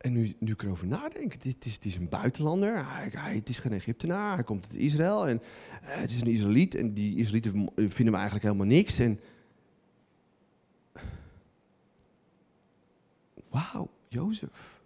[0.06, 3.50] en nu, nu ik erover nadenk, het is, het is een buitenlander, hij, hij, het
[3.50, 5.42] is geen Egyptenaar, hij komt uit Israël en
[5.82, 9.00] uh, het is een Israëliet en die Israëlieten vinden we eigenlijk helemaal niks.
[9.00, 9.20] En
[13.50, 14.82] wauw, Jozef.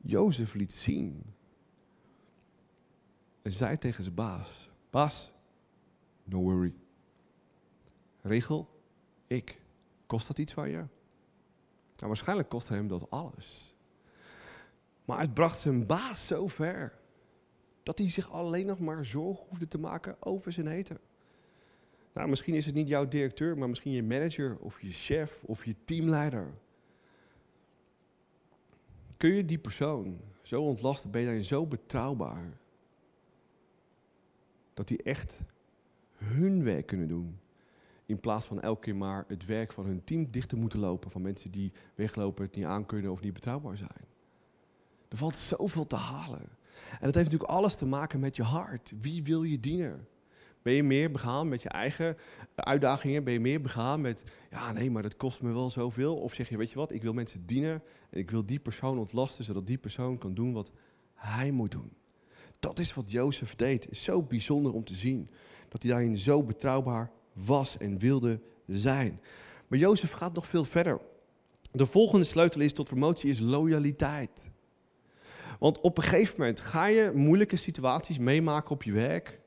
[0.00, 1.22] Jozef liet zien
[3.42, 5.32] en zei tegen zijn baas, baas,
[6.24, 6.74] no worry.
[8.22, 8.68] Regel,
[9.26, 9.60] ik.
[10.06, 10.84] Kost dat iets van je?
[11.96, 13.74] Nou, waarschijnlijk kostte hem dat alles.
[15.04, 16.98] Maar het bracht zijn baas zo ver
[17.82, 20.98] dat hij zich alleen nog maar zorgen hoefde te maken over zijn eten.
[22.12, 25.64] Nou, misschien is het niet jouw directeur, maar misschien je manager of je chef of
[25.64, 26.54] je teamleider.
[29.16, 32.58] Kun je die persoon zo ontlasten, ben je daarin zo betrouwbaar,
[34.74, 35.38] dat die echt
[36.12, 37.38] hun werk kunnen doen
[38.06, 41.10] in plaats van elke keer maar het werk van hun team dicht te moeten lopen.
[41.10, 44.04] Van mensen die weglopen, het niet aankunnen of niet betrouwbaar zijn.
[45.08, 46.48] Er valt zoveel te halen.
[46.90, 48.92] En dat heeft natuurlijk alles te maken met je hart.
[49.00, 50.08] Wie wil je dienen?
[50.62, 52.16] Ben je meer begaan met je eigen
[52.54, 53.24] uitdagingen?
[53.24, 56.16] Ben je meer begaan met, ja nee, maar dat kost me wel zoveel?
[56.16, 58.98] Of zeg je, weet je wat, ik wil mensen dienen en ik wil die persoon
[58.98, 60.70] ontlasten, zodat die persoon kan doen wat
[61.14, 61.92] hij moet doen.
[62.58, 63.90] Dat is wat Jozef deed.
[63.90, 65.30] Is zo bijzonder om te zien.
[65.68, 67.10] Dat hij daarin zo betrouwbaar
[67.44, 69.20] was en wilde zijn.
[69.66, 71.00] Maar Jozef gaat nog veel verder.
[71.72, 74.50] De volgende sleutel is tot promotie is loyaliteit.
[75.58, 79.40] Want op een gegeven moment ga je moeilijke situaties meemaken op je werk.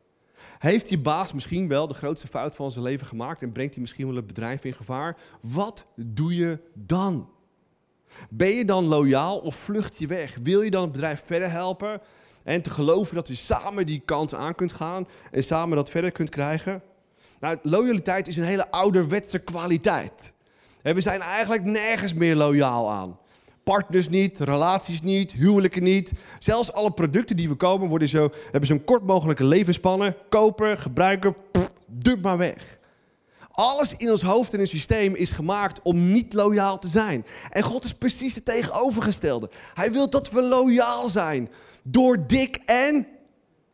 [0.59, 3.81] Heeft je baas misschien wel de grootste fout van zijn leven gemaakt en brengt hij
[3.81, 5.17] misschien wel het bedrijf in gevaar?
[5.41, 7.29] Wat doe je dan?
[8.29, 10.37] Ben je dan loyaal of vlucht je weg?
[10.43, 12.01] Wil je dan het bedrijf verder helpen
[12.43, 16.11] en te geloven dat je samen die kant aan kunt gaan en samen dat verder
[16.11, 16.83] kunt krijgen?
[17.39, 20.31] Nou, loyaliteit is een hele ouderwetse kwaliteit.
[20.81, 23.17] we zijn eigenlijk nergens meer loyaal aan.
[23.63, 26.11] Partners niet, relaties niet, huwelijken niet.
[26.39, 30.15] Zelfs alle producten die we komen worden zo, hebben zo'n kort mogelijke levensspannen.
[30.29, 32.77] Kopen, gebruiken, pff, dump maar weg.
[33.51, 37.25] Alles in ons hoofd en het systeem is gemaakt om niet loyaal te zijn.
[37.49, 39.49] En God is precies het tegenovergestelde.
[39.73, 41.49] Hij wil dat we loyaal zijn.
[41.83, 43.07] Door dik en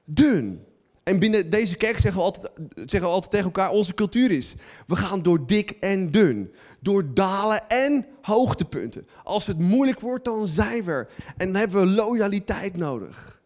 [0.06, 0.66] dun.
[1.06, 4.54] En binnen deze kerk zeggen we, altijd, zeggen we altijd tegen elkaar, onze cultuur is,
[4.88, 6.54] we gaan door dik en dun.
[6.80, 9.08] Door dalen en hoogtepunten.
[9.24, 11.08] Als het moeilijk wordt, dan zijn we.
[11.38, 13.42] En dan hebben we loyaliteit nodig.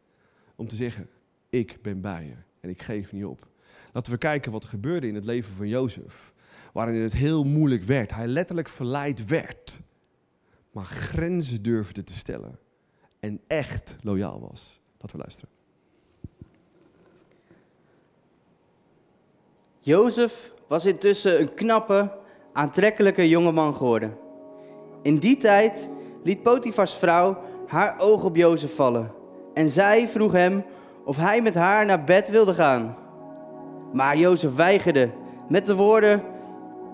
[0.55, 1.09] Om te zeggen,
[1.49, 3.47] ik ben bij je en ik geef niet op.
[3.93, 6.33] Laten we kijken wat er gebeurde in het leven van Jozef.
[6.73, 8.13] Waarin het heel moeilijk werd.
[8.13, 9.79] Hij letterlijk verleid werd.
[10.71, 12.59] Maar grenzen durfde te stellen.
[13.19, 14.79] En echt loyaal was.
[14.97, 15.58] Laten we luisteren.
[19.89, 22.11] Jozef was intussen een knappe,
[22.53, 24.17] aantrekkelijke jongeman geworden.
[25.01, 25.89] In die tijd
[26.23, 29.11] liet Potifars vrouw haar oog op Jozef vallen.
[29.53, 30.63] En zij vroeg hem
[31.05, 32.97] of hij met haar naar bed wilde gaan.
[33.93, 35.09] Maar Jozef weigerde
[35.47, 36.23] met de woorden: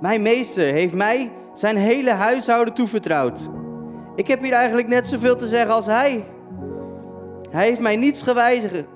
[0.01, 3.39] Mijn meester heeft mij zijn hele huishouden toevertrouwd.
[4.15, 6.25] Ik heb hier eigenlijk net zoveel te zeggen als hij.
[7.49, 8.21] Hij heeft mij niets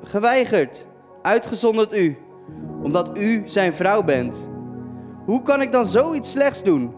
[0.03, 0.85] geweigerd,
[1.21, 2.17] uitgezonderd u,
[2.81, 4.49] omdat u zijn vrouw bent.
[5.25, 6.95] Hoe kan ik dan zoiets slechts doen?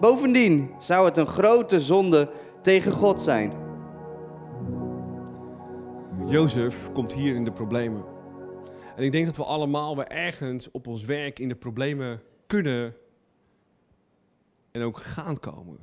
[0.00, 2.30] Bovendien zou het een grote zonde
[2.62, 3.52] tegen God zijn.
[6.26, 8.04] Jozef komt hier in de problemen.
[8.96, 12.94] En ik denk dat we allemaal weer ergens op ons werk in de problemen kunnen
[14.70, 15.78] en ook gaan komen.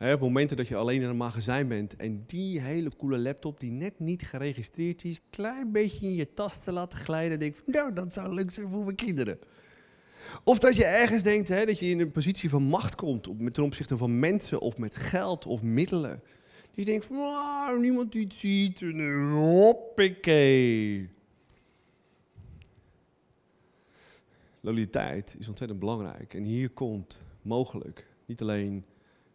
[0.00, 3.70] Op momenten dat je alleen in een magazijn bent en die hele coole laptop die
[3.70, 7.92] net niet geregistreerd is, klein beetje in je tas te laten glijden, denk ik, nou
[7.92, 9.38] dat zou leuk zijn voor mijn kinderen.
[10.44, 13.54] Of dat je ergens denkt hè, dat je in een positie van macht komt met
[13.54, 16.22] ten opzichte van mensen of met geld of middelen.
[16.74, 18.80] Die denkt van, oh, niemand die het ziet.
[19.32, 21.08] Hoppakee.
[24.60, 26.34] Loyaliteit is ontzettend belangrijk.
[26.34, 28.84] En hier komt mogelijk niet alleen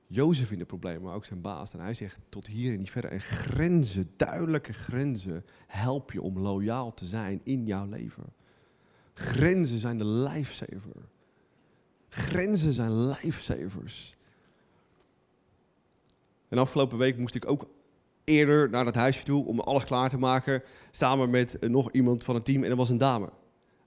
[0.08, 1.74] Jozef in de problemen, maar ook zijn baas.
[1.74, 3.12] En hij zegt tot hier en niet verder.
[3.12, 8.34] En grenzen, duidelijke grenzen, help je om loyaal te zijn in jouw leven.
[9.14, 11.10] Grenzen zijn de lifesaver.
[12.10, 14.16] Grenzen zijn lifesavers.
[16.48, 17.68] En afgelopen week moest ik ook
[18.24, 20.64] eerder naar het huisje toe om alles klaar te maken.
[20.92, 23.30] Samen met nog iemand van het team en dat was een dame.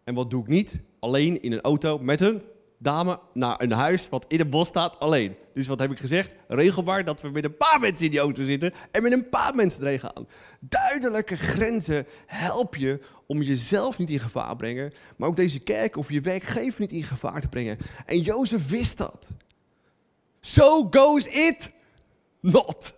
[0.05, 0.81] En wat doe ik niet?
[0.99, 2.43] Alleen in een auto met een
[2.79, 5.37] dame naar een huis wat in een bos staat alleen.
[5.55, 6.33] Dus wat heb ik gezegd?
[6.49, 9.55] Regelbaar dat we met een paar mensen in die auto zitten en met een paar
[9.55, 10.29] mensen erheen gaan.
[10.61, 15.97] Duidelijke grenzen help je om jezelf niet in gevaar te brengen, maar ook deze kerk
[15.97, 17.79] of je werkgever niet in gevaar te brengen.
[18.07, 19.29] En Jozef wist dat.
[20.41, 21.71] So goes it
[22.41, 22.97] not.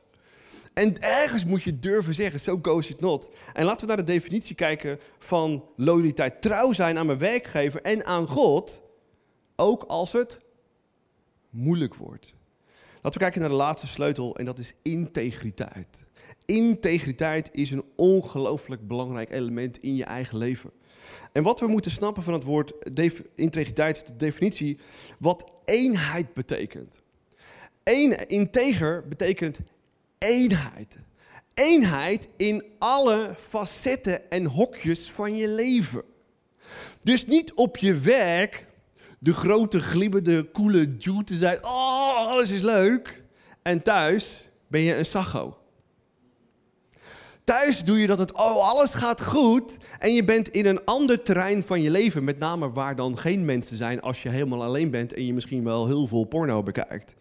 [0.74, 3.30] En ergens moet je durven zeggen, so goes it not.
[3.52, 6.42] En laten we naar de definitie kijken van loyaliteit.
[6.42, 8.80] Trouw zijn aan mijn werkgever en aan God,
[9.60, 10.38] ook als het
[11.50, 12.34] moeilijk wordt.
[12.94, 16.02] Laten we kijken naar de laatste sleutel en dat is integriteit.
[16.44, 20.70] Integriteit is een ongelooflijk belangrijk element in je eigen leven.
[21.32, 22.72] En wat we moeten snappen van het woord
[23.34, 24.78] integriteit, de definitie,
[25.18, 27.00] wat eenheid betekent.
[27.84, 29.58] Een, integer betekent
[30.18, 30.96] eenheid.
[31.54, 36.02] Eenheid in alle facetten en hokjes van je leven.
[37.00, 38.68] Dus niet op je werk
[39.22, 41.64] de grote, glibbende, coole Jew te zijn.
[41.64, 43.22] Oh, alles is leuk.
[43.62, 45.58] En thuis ben je een sacho.
[47.44, 49.76] Thuis doe je dat het, oh, alles gaat goed.
[49.98, 52.24] En je bent in een ander terrein van je leven.
[52.24, 55.64] Met name waar dan geen mensen zijn als je helemaal alleen bent en je misschien
[55.64, 57.14] wel heel veel porno bekijkt.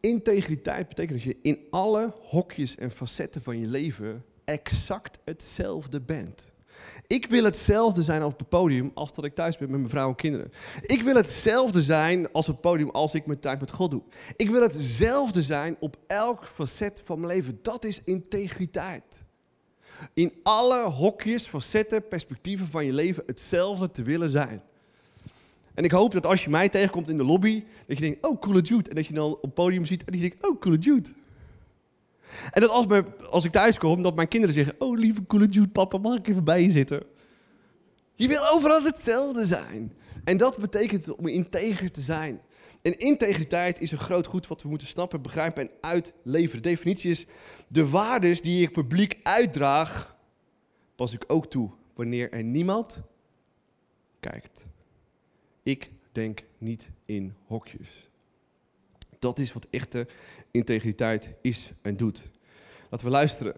[0.00, 6.51] Integriteit betekent dat je in alle hokjes en facetten van je leven exact hetzelfde bent.
[7.06, 10.08] Ik wil hetzelfde zijn op het podium als dat ik thuis ben met mijn vrouw
[10.08, 10.52] en kinderen.
[10.80, 14.02] Ik wil hetzelfde zijn als op het podium als ik mijn tijd met God doe.
[14.36, 17.58] Ik wil hetzelfde zijn op elk facet van mijn leven.
[17.62, 19.22] Dat is integriteit.
[20.14, 24.62] In alle hokjes, facetten, perspectieven van je leven hetzelfde te willen zijn.
[25.74, 28.40] En ik hoop dat als je mij tegenkomt in de lobby, dat je denkt, oh,
[28.40, 28.88] coole Jude.
[28.88, 31.08] En dat je dan op het podium ziet en dat je denkt, oh, coole Jude.
[32.50, 32.86] En dat als,
[33.30, 36.28] als ik thuis kom, dat mijn kinderen zeggen, oh, lieve coole Jude, papa, mag ik
[36.28, 37.02] even bij je zitten?
[38.14, 39.92] Je wil overal hetzelfde zijn.
[40.24, 42.40] En dat betekent om integer te zijn.
[42.82, 46.62] En integriteit is een groot goed wat we moeten snappen, begrijpen en uitleveren.
[46.62, 47.26] De definitie is,
[47.68, 50.16] de waardes die ik publiek uitdraag,
[50.94, 52.98] pas ik ook toe wanneer er niemand
[54.20, 54.64] kijkt.
[55.62, 58.08] Ik denk niet in hokjes.
[59.18, 60.06] Dat is wat echte
[60.52, 62.22] integriteit is en doet.
[62.88, 63.54] Laten we luisteren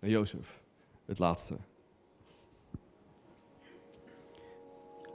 [0.00, 0.60] naar Jozef,
[1.06, 1.56] het laatste.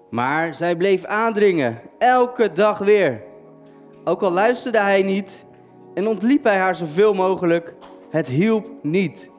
[0.09, 3.23] Maar zij bleef aandringen, elke dag weer.
[4.03, 5.45] Ook al luisterde hij niet
[5.93, 7.73] en ontliep hij haar zoveel mogelijk,
[8.09, 9.29] het hielp niet.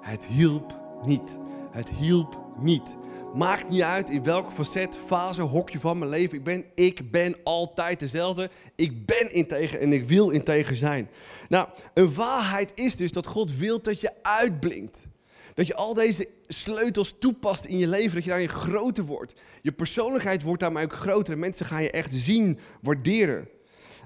[0.00, 1.38] Het hielp niet.
[1.70, 2.96] Het hielp niet.
[3.34, 6.64] Maakt niet uit in welke facet, fase, hokje van mijn leven ik ben.
[6.74, 8.50] Ik ben altijd dezelfde.
[8.76, 11.10] Ik ben integer en ik wil integer zijn.
[11.48, 15.06] Nou, een waarheid is dus dat God wil dat je uitblinkt.
[15.54, 19.34] Dat je al deze sleutels toepast in je leven, dat je daarin groter wordt.
[19.62, 23.48] Je persoonlijkheid wordt daarmee ook groter en mensen gaan je echt zien, waarderen.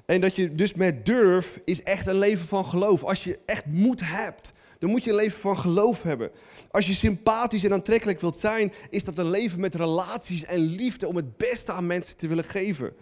[0.07, 3.03] En dat je dus met durf is echt een leven van geloof.
[3.03, 4.53] Als je echt moed hebt
[4.85, 6.31] dan moet je een leven van geloof hebben.
[6.71, 11.09] Als je sympathisch en aantrekkelijk wilt zijn, is dat een leven met relaties en liefde
[11.09, 12.93] om het beste aan mensen te willen geven.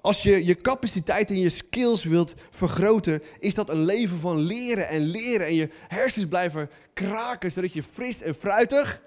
[0.00, 4.88] Als je je capaciteit en je skills wilt vergroten, is dat een leven van leren
[4.88, 9.02] en leren en je hersens blijven kraken, zodat je fris en fruitig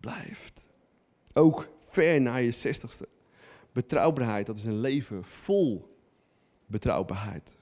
[0.00, 0.64] blijft.
[1.32, 3.08] Ook ver na je zestigste.
[3.72, 5.96] Betrouwbaarheid, dat is een leven vol
[6.66, 7.52] betrouwbaarheid.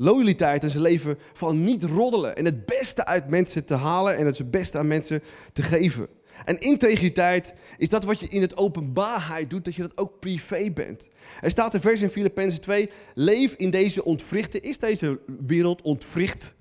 [0.00, 4.26] Loyaliteit is een leven van niet roddelen en het beste uit mensen te halen en
[4.26, 5.22] het beste aan mensen
[5.52, 6.08] te geven.
[6.44, 10.70] En integriteit is dat wat je in het openbaarheid doet, dat je dat ook privé
[10.70, 11.08] bent.
[11.40, 14.60] Er staat een vers in Filippenzen 2, leef in deze ontwrichte.
[14.60, 16.52] Is deze wereld ontwricht?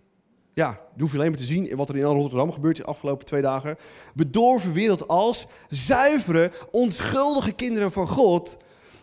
[0.53, 3.77] Ja, je alleen maar te zien wat er in Rotterdam gebeurt de afgelopen twee dagen.
[4.13, 8.57] Bedorven wereld als zuivere, onschuldige kinderen van God.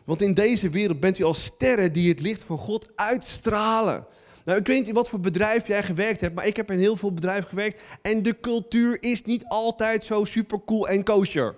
[0.05, 4.07] Want in deze wereld bent u als sterren die het licht van God uitstralen.
[4.45, 6.97] Nou, ik weet niet wat voor bedrijf jij gewerkt hebt, maar ik heb in heel
[6.97, 7.81] veel bedrijven gewerkt.
[8.03, 11.55] En de cultuur is niet altijd zo super cool en kosher.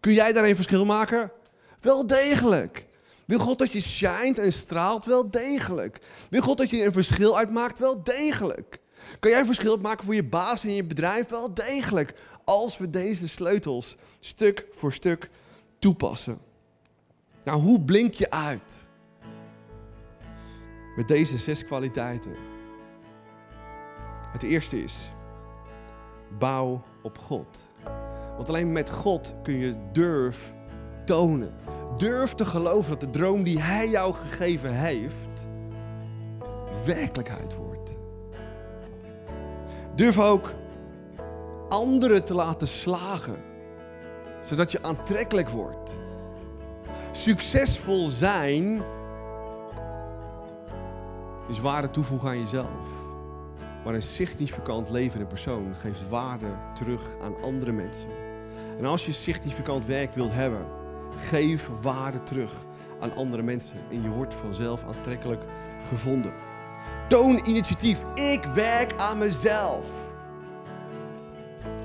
[0.00, 1.30] Kun jij daar een verschil maken?
[1.80, 2.86] Wel degelijk.
[3.24, 5.04] Wil God dat je shined en straalt?
[5.04, 6.00] Wel degelijk.
[6.30, 7.78] Wil God dat je een verschil uitmaakt?
[7.78, 8.78] Wel degelijk.
[9.20, 11.28] Kan jij een verschil maken voor je baas en je bedrijf?
[11.28, 12.14] Wel degelijk.
[12.44, 15.30] Als we deze sleutels stuk voor stuk
[15.78, 16.38] toepassen.
[17.44, 18.82] Nou, hoe blink je uit?
[20.96, 22.34] Met deze zes kwaliteiten.
[24.32, 24.94] Het eerste is,
[26.38, 27.60] bouw op God.
[28.36, 30.52] Want alleen met God kun je durf
[31.04, 31.54] tonen.
[31.96, 35.46] Durf te geloven dat de droom die Hij jou gegeven heeft,
[36.84, 37.92] werkelijkheid wordt.
[39.94, 40.52] Durf ook
[41.68, 43.36] anderen te laten slagen,
[44.40, 45.92] zodat je aantrekkelijk wordt.
[47.10, 48.82] Succesvol zijn
[51.48, 53.00] is waarde toevoegen aan jezelf.
[53.84, 58.08] Maar een significant levende persoon geeft waarde terug aan andere mensen.
[58.78, 60.66] En als je significant werk wilt hebben,
[61.16, 62.52] geef waarde terug
[63.00, 63.76] aan andere mensen.
[63.90, 65.42] En je wordt vanzelf aantrekkelijk
[65.88, 66.32] gevonden.
[67.08, 68.04] Toon initiatief.
[68.14, 69.86] Ik werk aan mezelf.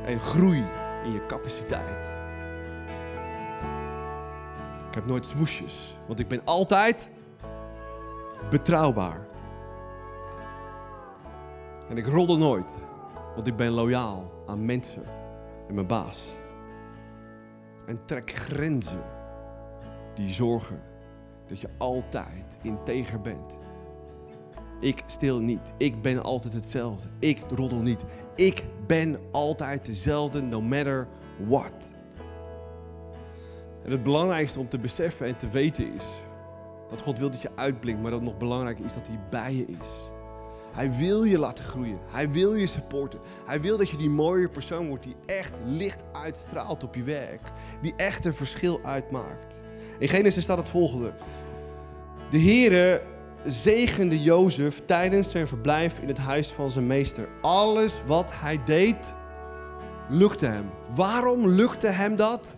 [0.06, 0.66] En groei
[1.04, 2.14] in je capaciteit.
[4.88, 7.10] Ik heb nooit smoesjes, want ik ben altijd
[8.50, 9.26] betrouwbaar.
[11.90, 12.74] En ik roddel nooit,
[13.36, 15.04] want ik ben loyaal aan mensen
[15.68, 16.26] en mijn baas.
[17.86, 19.04] En trek grenzen
[20.16, 20.80] die zorgen
[21.48, 23.58] dat je altijd integer bent.
[24.80, 25.72] Ik stil niet.
[25.78, 27.08] Ik ben altijd hetzelfde.
[27.20, 28.06] Ik roddel niet.
[28.36, 31.08] Ik ben altijd dezelfde, no matter
[31.48, 31.92] what.
[33.84, 36.04] En het belangrijkste om te beseffen en te weten is
[36.90, 39.66] dat God wil dat je uitblinkt, maar dat nog belangrijker is dat hij bij je
[39.66, 40.17] is.
[40.78, 42.00] Hij wil je laten groeien.
[42.12, 43.20] Hij wil je supporten.
[43.46, 47.42] Hij wil dat je die mooie persoon wordt die echt licht uitstraalt op je werk.
[47.82, 49.58] Die echt een verschil uitmaakt.
[50.00, 51.14] In Genesis staat het volgende.
[52.30, 53.02] De Heere
[53.46, 57.28] zegende Jozef tijdens zijn verblijf in het huis van zijn meester.
[57.42, 59.14] Alles wat hij deed,
[60.10, 60.70] lukte hem.
[60.96, 62.56] Waarom lukte hem dat?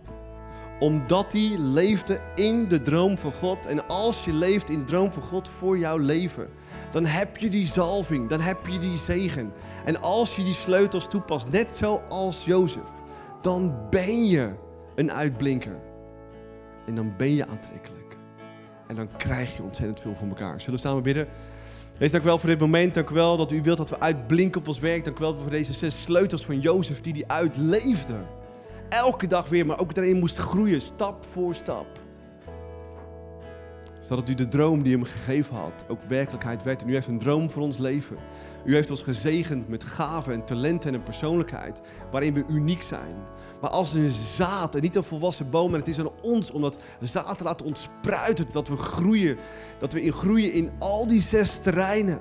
[0.79, 3.65] Omdat hij leefde in de droom van God.
[3.65, 6.49] En als je leeft in de droom van God voor jouw leven,
[6.91, 9.53] dan heb je die zalving, dan heb je die zegen.
[9.85, 12.89] En als je die sleutels toepast, net zoals Jozef,
[13.41, 14.49] dan ben je
[14.95, 15.79] een uitblinker.
[16.85, 18.17] En dan ben je aantrekkelijk.
[18.87, 20.61] En dan krijg je ontzettend veel van elkaar.
[20.61, 21.27] Zullen we samen bidden?
[21.97, 22.93] Wees dank wel voor dit moment.
[22.93, 25.03] Dank wel dat u wilt dat we uitblinken op ons werk.
[25.03, 28.15] Dank wel voor deze zes sleutels van Jozef die die uitleefde.
[28.89, 31.87] Elke dag weer, maar ook daarin moest groeien, stap voor stap
[34.09, 36.81] zodat u de droom die hem gegeven had ook werkelijkheid werd.
[36.81, 38.17] En u heeft een droom voor ons leven.
[38.65, 41.81] U heeft ons gezegend met gaven en talenten en een persoonlijkheid
[42.11, 43.15] waarin we uniek zijn.
[43.61, 45.73] Maar als een zaad en niet een volwassen boom.
[45.73, 48.45] En het is aan ons om dat zaad te laten ontspruiten.
[48.51, 49.37] Dat we groeien.
[49.79, 52.19] Dat we in groeien in al die zes terreinen.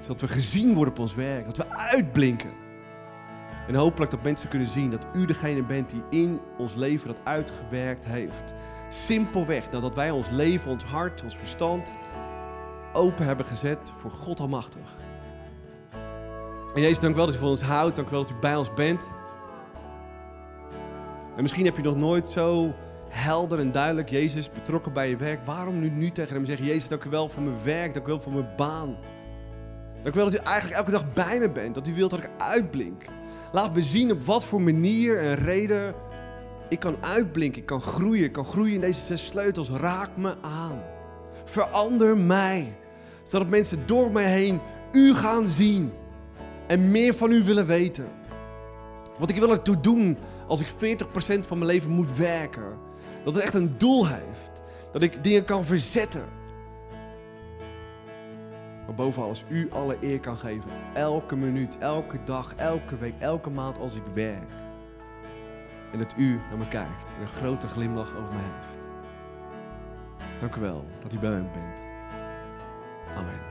[0.00, 1.46] Zodat we gezien worden op ons werk.
[1.46, 2.50] Dat we uitblinken.
[3.68, 7.20] En hopelijk dat mensen kunnen zien dat u degene bent die in ons leven dat
[7.24, 8.54] uitgewerkt heeft.
[8.96, 11.92] Simpelweg nadat wij ons leven, ons hart, ons verstand
[12.92, 14.96] open hebben gezet voor God Almachtig.
[16.74, 17.96] En Jezus, dank wel dat u van ons houdt.
[17.96, 19.06] Dank wel dat u bij ons bent.
[21.36, 22.74] En misschien heb je nog nooit zo
[23.08, 25.42] helder en duidelijk Jezus betrokken bij je werk.
[25.42, 28.08] Waarom nu, nu tegen hem zeggen, Jezus, dank u wel voor mijn werk, dank u
[28.08, 28.96] wel voor mijn baan.
[30.02, 32.18] Dank u wel dat u eigenlijk elke dag bij me bent, dat u wilt dat
[32.18, 33.04] ik uitblink.
[33.52, 35.94] Laat me zien op wat voor manier en reden
[36.68, 39.70] ik kan uitblinken, ik kan groeien, ik kan groeien in deze zes sleutels.
[39.70, 40.82] Raak me aan.
[41.44, 42.76] Verander mij.
[43.22, 44.60] Zodat mensen door mij heen
[44.92, 45.92] u gaan zien
[46.66, 48.08] en meer van u willen weten.
[49.18, 51.06] Wat ik wil ertoe doen als ik 40%
[51.46, 52.78] van mijn leven moet werken.
[53.24, 54.62] Dat het echt een doel heeft.
[54.92, 56.24] Dat ik dingen kan verzetten.
[58.86, 60.70] Maar boven alles u alle eer kan geven.
[60.94, 64.55] Elke minuut, elke dag, elke week, elke maand als ik werk.
[65.96, 68.90] En dat u naar me kijkt en een grote glimlach over me heeft.
[70.40, 71.84] Dank u wel dat u bij mij bent.
[73.16, 73.45] Amen.